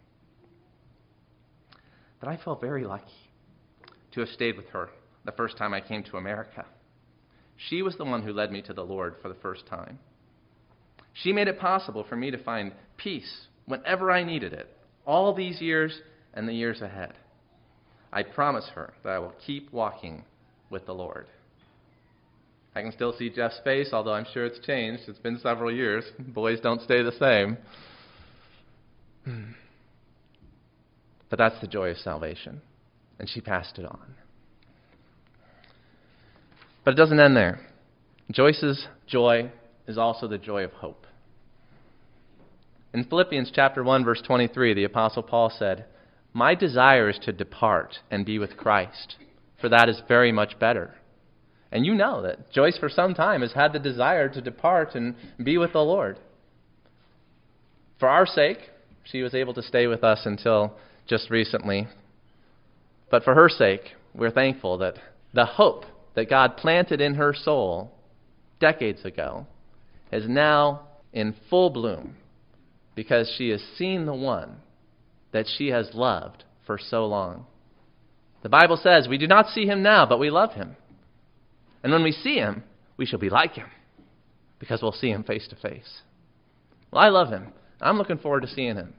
that 2.21 2.29
I 2.29 2.38
felt 2.38 2.62
very 2.62 2.86
lucky 2.86 3.32
to 4.12 4.19
have 4.19 4.29
stayed 4.29 4.56
with 4.56 4.69
her 4.69 4.89
the 5.25 5.32
first 5.32 5.58
time 5.58 5.73
I 5.73 5.82
came 5.82 6.03
to 6.03 6.17
America. 6.17 6.65
She 7.58 7.82
was 7.82 7.97
the 7.97 8.06
one 8.06 8.21
who 8.21 8.32
led 8.32 8.51
me 8.51 8.62
to 8.62 8.73
the 8.73 8.86
Lord 8.86 9.15
for 9.23 9.27
the 9.27 9.39
first 9.41 9.65
time. 9.65 9.97
She 11.13 11.34
made 11.34 11.47
it 11.47 11.60
possible 11.60 12.06
for 12.08 12.15
me 12.15 12.29
to 12.29 12.38
find 12.38 12.71
peace 12.97 13.47
whenever 13.65 14.12
I 14.12 14.23
needed 14.23 14.53
it 14.53 14.69
all 15.03 15.34
these 15.34 15.62
years 15.62 15.99
and 16.36 16.47
the 16.47 16.53
years 16.53 16.84
ahead. 16.84 17.13
I 18.12 18.21
promise 18.21 18.69
her 18.75 18.93
that 19.03 19.13
I 19.13 19.19
will 19.19 19.34
keep 19.43 19.73
walking 19.73 20.25
with 20.69 20.86
the 20.86 20.93
Lord. 20.93 21.25
I 22.76 22.82
can 22.82 22.92
still 22.92 23.14
see 23.14 23.30
Jeff's 23.30 23.60
face, 23.64 23.90
although 23.94 24.14
I'm 24.14 24.26
sure 24.34 24.46
it's 24.46 24.60
changed. 24.66 25.04
It's 25.08 25.20
been 25.20 25.40
several 25.40 25.72
years. 25.72 26.06
Boys 26.20 26.60
don't 26.60 26.82
stay 26.82 27.04
the 27.04 27.12
same. 27.12 27.58
Hmm. 29.26 29.52
But 31.30 31.38
that's 31.38 31.60
the 31.62 31.68
joy 31.68 31.90
of 31.90 31.98
salvation. 31.98 32.62
And 33.20 33.30
she 33.30 33.42
passed 33.42 33.78
it 33.78 33.86
on. 33.86 34.16
But 36.84 36.96
it 36.96 36.98
doesn't 36.98 37.20
end 37.20 37.38
there. 37.38 37.60
Joyce's 38.32 38.88
joy 39.08 39.52
is 39.88 39.98
also 39.98 40.28
the 40.28 40.38
joy 40.38 40.64
of 40.64 40.72
hope. 40.74 41.06
In 42.94 43.04
Philippians 43.06 43.52
chapter 43.54 43.84
1 43.84 44.04
verse 44.04 44.22
23, 44.26 44.74
the 44.74 44.84
apostle 44.84 45.24
Paul 45.24 45.50
said, 45.50 45.86
"My 46.34 46.56
desire 46.56 47.10
is 47.10 47.20
to 47.20 47.32
depart 47.32 48.00
and 48.12 48.26
be 48.26 48.40
with 48.40 48.58
Christ, 48.58 49.16
for 49.60 49.70
that 49.70 49.90
is 49.90 50.02
very 50.08 50.32
much 50.32 50.60
better." 50.60 50.96
And 51.74 51.88
you 51.88 51.96
know 51.96 52.22
that 52.22 52.52
Joyce 52.52 52.78
for 52.78 52.88
some 52.88 53.16
time 53.16 53.42
has 53.42 53.52
had 53.52 53.74
the 53.74 53.80
desire 53.80 54.30
to 54.30 54.42
depart 54.42 54.94
and 54.94 55.16
be 55.44 55.58
with 55.58 55.74
the 55.74 55.80
Lord. 55.80 56.20
For 58.00 58.08
our 58.08 58.28
sake, 58.28 58.60
she 59.04 59.24
was 59.24 59.34
able 59.34 59.56
to 59.56 59.64
stay 59.64 59.88
with 59.88 60.04
us 60.04 60.22
until 60.26 60.76
just 61.08 61.32
recently. 61.32 61.88
But 63.10 63.24
for 63.24 63.34
her 63.34 63.50
sake, 63.50 63.82
we're 64.14 64.30
thankful 64.30 64.78
that 64.78 65.00
the 65.34 65.48
hope 65.48 65.86
that 66.14 66.30
God 66.30 66.58
planted 66.58 67.02
in 67.02 67.16
her 67.16 67.34
soul 67.34 67.92
decades 68.60 69.04
ago 69.04 69.48
is 70.12 70.30
now 70.30 70.82
in 71.12 71.34
full 71.50 71.72
bloom 71.72 72.18
because 72.94 73.34
she 73.36 73.50
has 73.50 73.62
seen 73.80 74.06
the 74.06 74.14
one 74.14 74.58
that 75.32 75.48
she 75.58 75.70
has 75.70 75.90
loved 75.96 76.44
for 76.68 76.78
so 76.78 77.08
long. 77.08 77.48
The 78.44 78.50
Bible 78.50 78.78
says, 78.78 79.08
We 79.08 79.18
do 79.18 79.26
not 79.26 79.48
see 79.48 79.66
him 79.66 79.82
now, 79.82 80.06
but 80.06 80.20
we 80.20 80.30
love 80.30 80.52
him. 80.52 80.76
And 81.84 81.91
when 81.91 82.04
we 82.04 82.12
see 82.12 82.36
him, 82.36 82.63
we 82.98 83.06
shall 83.06 83.19
be 83.19 83.30
like 83.30 83.54
him 83.54 83.67
because 84.60 84.82
we'll 84.82 84.93
see 84.93 85.10
him 85.10 85.24
face 85.24 85.48
to 85.50 85.56
face. 85.58 86.02
Well, 86.91 87.04
I 87.04 87.10
love 87.10 87.30
him. 87.30 87.52
I'm 87.82 87.98
looking 87.98 88.17
forward 88.17 88.41
to 88.41 88.48
seeing 88.48 88.76
him. 88.76 88.93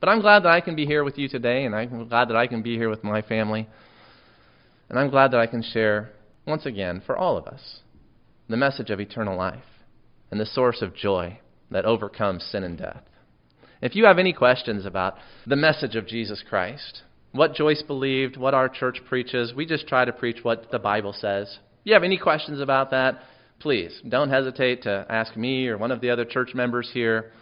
But 0.00 0.08
I'm 0.08 0.22
glad 0.22 0.44
that 0.44 0.52
I 0.52 0.62
can 0.62 0.74
be 0.74 0.86
here 0.86 1.04
with 1.04 1.18
you 1.18 1.28
today, 1.28 1.64
and 1.64 1.74
I'm 1.74 2.08
glad 2.08 2.28
that 2.28 2.36
I 2.36 2.46
can 2.46 2.62
be 2.62 2.76
here 2.76 2.88
with 2.88 3.04
my 3.04 3.20
family. 3.20 3.68
And 4.88 4.98
I'm 4.98 5.10
glad 5.10 5.32
that 5.32 5.40
I 5.40 5.46
can 5.46 5.62
share, 5.62 6.10
once 6.46 6.64
again, 6.64 7.02
for 7.04 7.18
all 7.18 7.36
of 7.36 7.46
us, 7.46 7.80
the 8.48 8.56
message 8.56 8.88
of 8.88 8.98
eternal 8.98 9.36
life 9.36 9.62
and 10.30 10.40
the 10.40 10.46
source 10.46 10.80
of 10.80 10.94
joy 10.94 11.38
that 11.70 11.84
overcomes 11.84 12.44
sin 12.44 12.64
and 12.64 12.78
death. 12.78 13.02
If 13.82 13.94
you 13.94 14.06
have 14.06 14.18
any 14.18 14.32
questions 14.32 14.86
about 14.86 15.16
the 15.46 15.56
message 15.56 15.96
of 15.96 16.06
Jesus 16.06 16.42
Christ, 16.48 17.02
what 17.32 17.54
Joyce 17.54 17.82
believed, 17.82 18.36
what 18.36 18.54
our 18.54 18.68
church 18.68 19.00
preaches, 19.08 19.54
we 19.54 19.66
just 19.66 19.86
try 19.86 20.04
to 20.04 20.12
preach 20.12 20.38
what 20.42 20.70
the 20.70 20.78
Bible 20.78 21.12
says. 21.12 21.58
You 21.84 21.94
have 21.94 22.04
any 22.04 22.18
questions 22.18 22.60
about 22.60 22.90
that, 22.90 23.20
please 23.58 24.00
don't 24.08 24.30
hesitate 24.30 24.82
to 24.82 25.06
ask 25.08 25.36
me 25.36 25.68
or 25.68 25.78
one 25.78 25.90
of 25.90 26.00
the 26.00 26.10
other 26.10 26.24
church 26.24 26.54
members 26.54 26.90
here. 26.92 27.32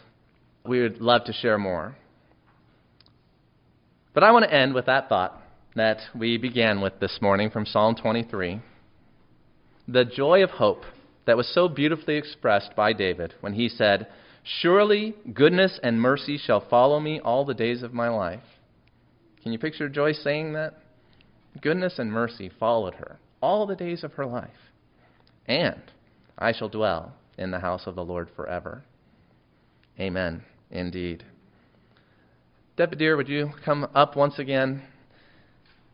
We 0.64 0.80
would 0.80 1.00
love 1.00 1.24
to 1.24 1.32
share 1.32 1.58
more. 1.58 1.96
But 4.14 4.24
I 4.24 4.30
want 4.32 4.44
to 4.44 4.54
end 4.54 4.74
with 4.74 4.86
that 4.86 5.08
thought 5.08 5.40
that 5.74 5.98
we 6.14 6.38
began 6.38 6.80
with 6.80 7.00
this 7.00 7.18
morning 7.20 7.50
from 7.50 7.66
Psalm 7.66 7.94
23 7.94 8.60
the 9.90 10.04
joy 10.04 10.42
of 10.42 10.50
hope 10.50 10.82
that 11.24 11.36
was 11.36 11.50
so 11.54 11.66
beautifully 11.66 12.16
expressed 12.16 12.76
by 12.76 12.92
David 12.92 13.32
when 13.40 13.54
he 13.54 13.68
said, 13.70 14.06
Surely 14.44 15.14
goodness 15.32 15.80
and 15.82 15.98
mercy 16.00 16.36
shall 16.36 16.68
follow 16.68 17.00
me 17.00 17.20
all 17.20 17.46
the 17.46 17.54
days 17.54 17.82
of 17.82 17.94
my 17.94 18.08
life. 18.10 18.42
Can 19.42 19.52
you 19.52 19.58
picture 19.58 19.88
Joyce 19.88 20.22
saying 20.22 20.52
that? 20.52 20.74
Goodness 21.62 21.98
and 21.98 22.12
mercy 22.12 22.50
followed 22.60 22.96
her 22.96 23.18
all 23.40 23.66
the 23.66 23.76
days 23.76 24.04
of 24.04 24.14
her 24.14 24.26
life. 24.26 24.50
And 25.46 25.82
I 26.38 26.52
shall 26.52 26.68
dwell 26.68 27.14
in 27.36 27.50
the 27.50 27.60
house 27.60 27.86
of 27.86 27.94
the 27.94 28.04
Lord 28.04 28.28
forever. 28.34 28.84
Amen. 29.98 30.44
Indeed. 30.70 31.24
Deborah, 32.76 32.96
dear, 32.96 33.16
would 33.16 33.28
you 33.28 33.50
come 33.64 33.88
up 33.94 34.16
once 34.16 34.38
again? 34.38 34.82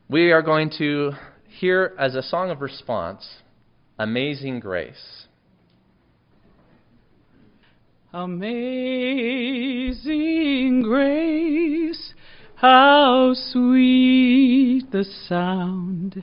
we 0.08 0.32
are 0.32 0.42
going 0.42 0.70
to 0.78 1.12
hear 1.48 1.94
as 1.98 2.14
a 2.14 2.22
song 2.22 2.50
of 2.50 2.60
response 2.60 3.26
Amazing 3.98 4.60
Grace. 4.60 5.26
Amazing 8.12 8.42
grace, 10.82 12.14
how 12.54 13.32
sweet 13.34 14.84
the 14.92 15.04
sound 15.28 16.22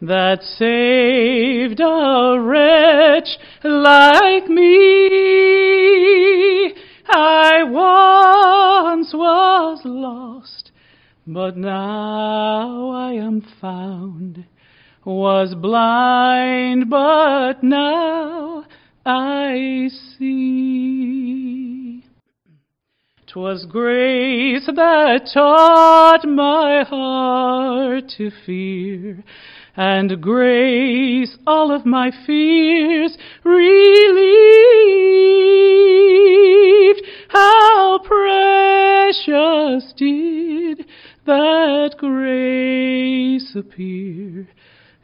that 0.00 0.42
saved 0.42 1.80
a 1.80 2.38
wretch 2.40 3.38
like 3.62 4.48
me. 4.48 4.70
I 7.08 7.62
once 7.64 9.12
was 9.12 9.80
lost, 9.84 10.70
but 11.26 11.56
now 11.56 12.90
I 12.90 13.12
am 13.12 13.42
found. 13.60 14.44
Was 15.04 15.54
blind, 15.54 16.90
but 16.90 17.62
now 17.62 18.64
I 19.04 19.88
see. 20.18 20.70
'Twas 23.26 23.64
grace 23.66 24.66
that 24.66 25.30
taught 25.32 26.26
my 26.26 26.82
heart 26.82 28.08
to 28.18 28.30
fear, 28.44 29.22
and 29.76 30.20
grace 30.20 31.36
all 31.46 31.72
of 31.72 31.86
my 31.86 32.10
fears 32.26 33.16
relieved. 33.44 33.70
How 37.28 37.98
precious 38.04 39.92
did 39.96 40.86
that 41.26 41.94
grace 41.98 43.54
appear 43.54 44.48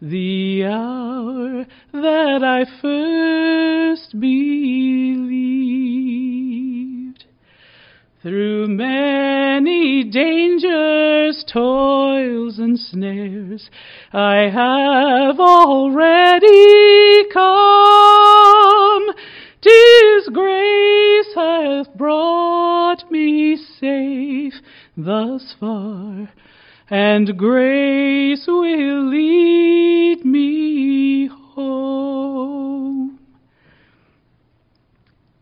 the 0.03 0.65
hour 0.65 1.67
that 1.93 2.43
I 2.45 2.65
first 2.83 4.21
believed. 4.21 5.27
Through 8.27 8.67
many 8.67 10.03
dangers, 10.03 11.45
toils, 11.47 12.59
and 12.59 12.77
snares, 12.77 13.71
I 14.13 14.51
have 14.53 15.39
already 15.39 16.45
come. 17.33 19.13
Tis 19.61 20.29
grace 20.33 21.35
hath 21.37 21.95
brought 21.97 23.09
me 23.13 23.57
safe 23.79 24.55
thus 24.97 25.55
far, 25.61 26.29
and 26.91 27.39
grace 27.39 28.45
will 28.49 29.09
lead 29.09 30.25
me 30.25 31.29
home. 31.29 33.21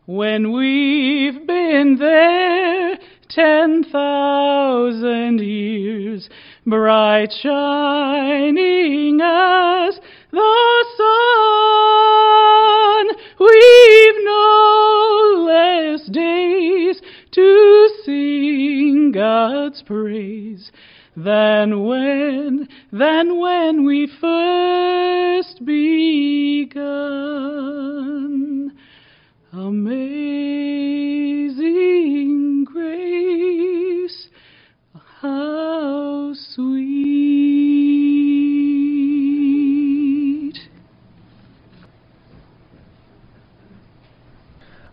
When 0.05 0.53
we've 0.53 1.44
been 1.75 1.99
there 1.99 2.97
ten 3.29 3.83
thousand 3.83 5.41
years, 5.41 6.31
bright 6.65 7.33
shining 7.43 9.21
as 9.21 9.99
the 10.31 10.85
sun, 10.97 13.07
we've 13.41 14.25
no 14.25 15.47
less 15.49 16.07
days 16.13 17.03
to 17.33 17.89
sing 18.05 19.11
God's 19.13 19.83
praise 19.83 20.71
than 21.17 21.85
when, 21.85 22.69
than 22.93 23.41
when 23.41 23.85
we 23.85 24.07
first 24.21 25.65
begun. 25.65 26.85
Amazing 29.53 30.54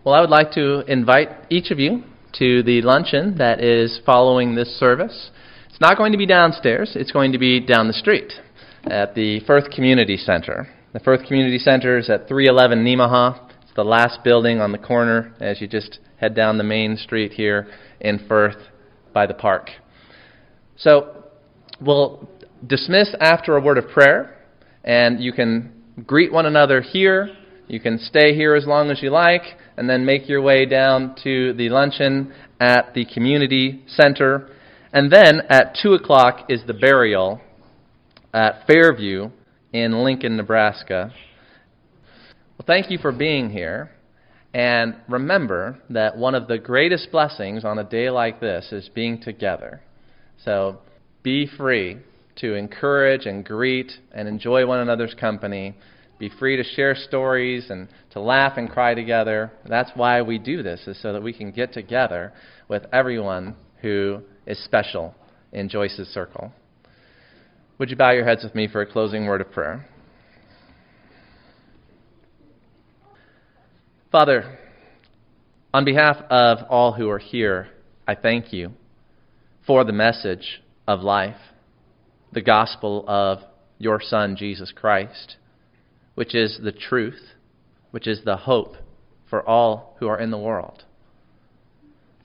Well, 0.04 0.16
I 0.16 0.20
would 0.20 0.30
like 0.30 0.50
to 0.54 0.80
invite 0.90 1.28
each 1.48 1.70
of 1.70 1.78
you 1.78 2.02
to 2.32 2.64
the 2.64 2.82
luncheon 2.82 3.38
that 3.38 3.60
is 3.60 4.00
following 4.04 4.56
this 4.56 4.76
service. 4.80 5.30
It's 5.70 5.80
not 5.80 5.96
going 5.96 6.10
to 6.10 6.18
be 6.18 6.26
downstairs, 6.26 6.96
it's 6.96 7.12
going 7.12 7.30
to 7.30 7.38
be 7.38 7.60
down 7.60 7.86
the 7.86 7.92
street 7.92 8.32
at 8.82 9.14
the 9.14 9.38
Firth 9.46 9.70
Community 9.70 10.16
Center. 10.16 10.66
The 10.92 10.98
Firth 10.98 11.24
Community 11.28 11.58
Center 11.58 11.98
is 11.98 12.10
at 12.10 12.26
311 12.26 12.84
Nemaha. 12.84 13.48
It's 13.62 13.70
the 13.76 13.84
last 13.84 14.24
building 14.24 14.60
on 14.60 14.72
the 14.72 14.78
corner 14.78 15.36
as 15.40 15.60
you 15.60 15.68
just 15.68 16.00
head 16.16 16.34
down 16.34 16.58
the 16.58 16.64
main 16.64 16.96
street 16.96 17.30
here 17.30 17.68
in 18.00 18.26
Firth 18.26 18.58
by 19.14 19.26
the 19.26 19.34
park. 19.34 19.68
So 20.78 21.26
we'll 21.80 22.28
dismiss 22.66 23.14
after 23.20 23.56
a 23.56 23.60
word 23.60 23.78
of 23.78 23.88
prayer, 23.90 24.36
and 24.82 25.20
you 25.20 25.32
can 25.32 25.72
greet 26.04 26.32
one 26.32 26.46
another 26.46 26.80
here. 26.80 27.36
You 27.68 27.80
can 27.80 27.98
stay 27.98 28.34
here 28.34 28.54
as 28.54 28.66
long 28.66 28.90
as 28.90 29.02
you 29.02 29.10
like, 29.10 29.42
and 29.76 29.88
then 29.88 30.04
make 30.04 30.28
your 30.28 30.42
way 30.42 30.66
down 30.66 31.16
to 31.24 31.52
the 31.54 31.68
luncheon 31.68 32.32
at 32.60 32.92
the 32.94 33.06
community 33.06 33.82
center. 33.86 34.50
And 34.92 35.10
then 35.10 35.42
at 35.48 35.76
2 35.82 35.94
o'clock 35.94 36.50
is 36.50 36.62
the 36.66 36.74
burial 36.74 37.40
at 38.34 38.66
Fairview 38.66 39.30
in 39.72 40.04
Lincoln, 40.04 40.36
Nebraska. 40.36 41.12
Well, 42.58 42.66
thank 42.66 42.90
you 42.90 42.98
for 42.98 43.12
being 43.12 43.50
here. 43.50 43.90
And 44.54 44.96
remember 45.08 45.78
that 45.88 46.18
one 46.18 46.34
of 46.34 46.46
the 46.46 46.58
greatest 46.58 47.10
blessings 47.10 47.64
on 47.64 47.78
a 47.78 47.84
day 47.84 48.10
like 48.10 48.38
this 48.40 48.70
is 48.70 48.90
being 48.94 49.20
together. 49.20 49.80
So 50.44 50.80
be 51.22 51.46
free 51.46 51.98
to 52.36 52.54
encourage 52.54 53.24
and 53.24 53.44
greet 53.44 53.92
and 54.12 54.28
enjoy 54.28 54.66
one 54.66 54.80
another's 54.80 55.14
company. 55.14 55.74
Be 56.22 56.30
free 56.38 56.56
to 56.56 56.62
share 56.62 56.94
stories 56.94 57.68
and 57.68 57.88
to 58.12 58.20
laugh 58.20 58.56
and 58.56 58.70
cry 58.70 58.94
together. 58.94 59.50
That's 59.68 59.90
why 59.96 60.22
we 60.22 60.38
do 60.38 60.62
this, 60.62 60.86
is 60.86 61.02
so 61.02 61.12
that 61.12 61.20
we 61.20 61.32
can 61.32 61.50
get 61.50 61.72
together 61.72 62.32
with 62.68 62.84
everyone 62.92 63.56
who 63.80 64.20
is 64.46 64.62
special 64.62 65.16
in 65.50 65.68
Joyce's 65.68 66.06
circle. 66.06 66.52
Would 67.78 67.90
you 67.90 67.96
bow 67.96 68.12
your 68.12 68.24
heads 68.24 68.44
with 68.44 68.54
me 68.54 68.68
for 68.68 68.82
a 68.82 68.86
closing 68.86 69.26
word 69.26 69.40
of 69.40 69.50
prayer? 69.50 69.84
Father, 74.12 74.60
on 75.74 75.84
behalf 75.84 76.18
of 76.30 76.58
all 76.70 76.92
who 76.92 77.10
are 77.10 77.18
here, 77.18 77.66
I 78.06 78.14
thank 78.14 78.52
you 78.52 78.70
for 79.66 79.82
the 79.82 79.92
message 79.92 80.62
of 80.86 81.00
life, 81.00 81.34
the 82.30 82.42
gospel 82.42 83.04
of 83.08 83.40
your 83.78 84.00
Son, 84.00 84.36
Jesus 84.36 84.70
Christ, 84.70 85.38
which 86.14 86.34
is 86.34 86.58
the 86.62 86.72
truth, 86.72 87.20
which 87.90 88.06
is 88.06 88.22
the 88.24 88.36
hope 88.36 88.76
for 89.28 89.46
all 89.48 89.96
who 89.98 90.06
are 90.08 90.18
in 90.18 90.30
the 90.30 90.38
world. 90.38 90.84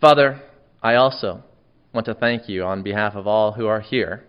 Father, 0.02 0.42
I 0.82 0.96
also 0.96 1.44
want 1.94 2.06
to 2.06 2.14
thank 2.14 2.48
you 2.48 2.64
on 2.64 2.84
behalf 2.84 3.16
of 3.16 3.28
all 3.28 3.54
who 3.54 3.68
are 3.68 3.82
here 3.82 4.24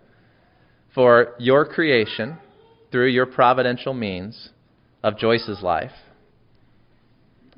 for 0.95 1.35
your 1.39 1.65
creation 1.65 2.39
through 2.91 3.09
your 3.09 3.27
providential 3.27 3.93
means 3.93 4.51
of 5.03 5.19
Joyce's 5.19 5.63
life. 5.63 5.93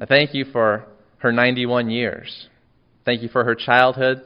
I 0.01 0.07
thank 0.07 0.35
you 0.35 0.45
for 0.45 0.87
her 1.19 1.33
91 1.33 1.91
years. 1.91 2.49
Thank 3.05 3.23
you 3.23 3.29
for 3.29 3.45
her 3.45 3.55
childhood. 3.55 4.23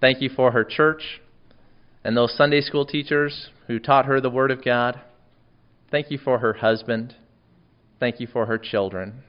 Thank 0.00 0.20
you 0.20 0.28
for 0.28 0.52
her 0.52 0.64
church 0.64 1.20
and 2.04 2.16
those 2.16 2.36
Sunday 2.36 2.60
school 2.60 2.86
teachers 2.86 3.48
who 3.66 3.80
taught 3.80 4.06
her 4.06 4.20
the 4.20 4.30
Word 4.30 4.52
of 4.52 4.64
God. 4.64 5.00
Thank 5.90 6.10
you 6.10 6.18
for 6.18 6.38
her 6.38 6.54
husband. 6.54 7.14
Thank 7.98 8.20
you 8.20 8.26
for 8.26 8.46
her 8.46 8.58
children. 8.58 9.22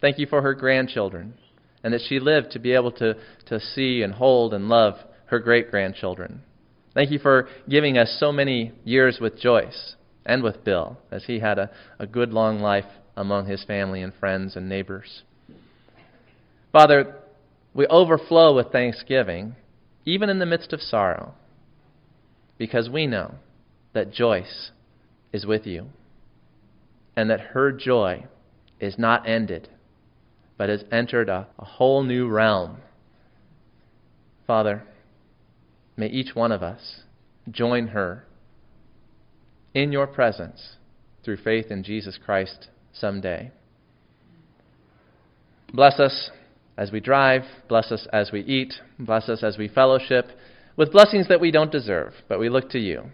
Thank 0.00 0.18
you 0.18 0.26
for 0.26 0.42
her 0.42 0.54
grandchildren 0.54 1.34
and 1.82 1.94
that 1.94 2.02
she 2.08 2.20
lived 2.20 2.50
to 2.52 2.58
be 2.58 2.72
able 2.72 2.92
to, 2.92 3.14
to 3.46 3.60
see 3.60 4.02
and 4.02 4.14
hold 4.14 4.52
and 4.54 4.68
love 4.68 4.94
her 5.26 5.38
great 5.38 5.70
grandchildren. 5.70 6.42
Thank 6.94 7.10
you 7.10 7.18
for 7.18 7.48
giving 7.68 7.96
us 7.96 8.16
so 8.18 8.32
many 8.32 8.72
years 8.84 9.18
with 9.20 9.38
Joyce 9.38 9.94
and 10.26 10.42
with 10.42 10.64
Bill, 10.64 10.98
as 11.10 11.24
he 11.24 11.38
had 11.40 11.58
a, 11.58 11.70
a 11.98 12.06
good 12.06 12.32
long 12.32 12.58
life 12.58 12.84
among 13.16 13.46
his 13.46 13.64
family 13.64 14.02
and 14.02 14.12
friends 14.14 14.56
and 14.56 14.68
neighbors. 14.68 15.22
Father, 16.72 17.16
we 17.72 17.86
overflow 17.86 18.54
with 18.54 18.72
thanksgiving, 18.72 19.56
even 20.04 20.28
in 20.28 20.38
the 20.38 20.46
midst 20.46 20.72
of 20.72 20.80
sorrow, 20.80 21.34
because 22.58 22.90
we 22.90 23.06
know 23.06 23.36
that 23.92 24.12
Joyce 24.12 24.70
is 25.32 25.46
with 25.46 25.66
you 25.66 25.86
and 27.16 27.30
that 27.30 27.40
her 27.40 27.72
joy 27.72 28.24
is 28.78 28.98
not 28.98 29.28
ended, 29.28 29.68
but 30.56 30.68
has 30.68 30.84
entered 30.90 31.28
a, 31.28 31.46
a 31.58 31.64
whole 31.64 32.02
new 32.02 32.28
realm. 32.28 32.78
Father, 34.46 34.82
may 35.96 36.06
each 36.06 36.34
one 36.34 36.52
of 36.52 36.62
us 36.62 37.02
join 37.50 37.88
her 37.88 38.24
in 39.74 39.92
your 39.92 40.06
presence 40.06 40.76
through 41.24 41.36
faith 41.36 41.66
in 41.70 41.82
Jesus 41.82 42.18
Christ 42.24 42.68
someday. 42.92 43.50
Bless 45.72 46.00
us 46.00 46.30
as 46.76 46.90
we 46.90 47.00
drive, 47.00 47.42
bless 47.68 47.92
us 47.92 48.08
as 48.12 48.32
we 48.32 48.40
eat, 48.40 48.74
bless 48.98 49.28
us 49.28 49.44
as 49.44 49.58
we 49.58 49.68
fellowship, 49.68 50.26
with 50.76 50.92
blessings 50.92 51.28
that 51.28 51.40
we 51.40 51.50
don't 51.50 51.70
deserve, 51.70 52.14
but 52.28 52.40
we 52.40 52.48
look 52.48 52.70
to 52.70 52.78
you. 52.78 53.04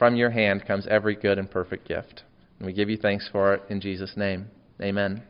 From 0.00 0.16
your 0.16 0.30
hand 0.30 0.64
comes 0.66 0.86
every 0.86 1.14
good 1.14 1.38
and 1.38 1.50
perfect 1.50 1.86
gift. 1.86 2.22
And 2.58 2.66
we 2.66 2.72
give 2.72 2.88
you 2.88 2.96
thanks 2.96 3.28
for 3.30 3.52
it 3.52 3.62
in 3.68 3.82
Jesus' 3.82 4.14
name. 4.16 4.46
Amen. 4.80 5.22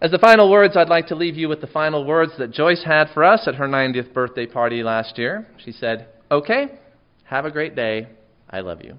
As 0.00 0.10
the 0.10 0.18
final 0.18 0.50
words, 0.50 0.74
I'd 0.74 0.88
like 0.88 1.08
to 1.08 1.14
leave 1.14 1.36
you 1.36 1.50
with 1.50 1.60
the 1.60 1.66
final 1.66 2.06
words 2.06 2.32
that 2.38 2.50
Joyce 2.50 2.82
had 2.82 3.08
for 3.12 3.24
us 3.24 3.46
at 3.46 3.56
her 3.56 3.68
90th 3.68 4.14
birthday 4.14 4.46
party 4.46 4.82
last 4.82 5.18
year. 5.18 5.46
She 5.62 5.70
said, 5.70 6.08
Okay, 6.30 6.78
have 7.24 7.44
a 7.44 7.50
great 7.50 7.76
day. 7.76 8.08
I 8.48 8.60
love 8.60 8.82
you. 8.82 8.94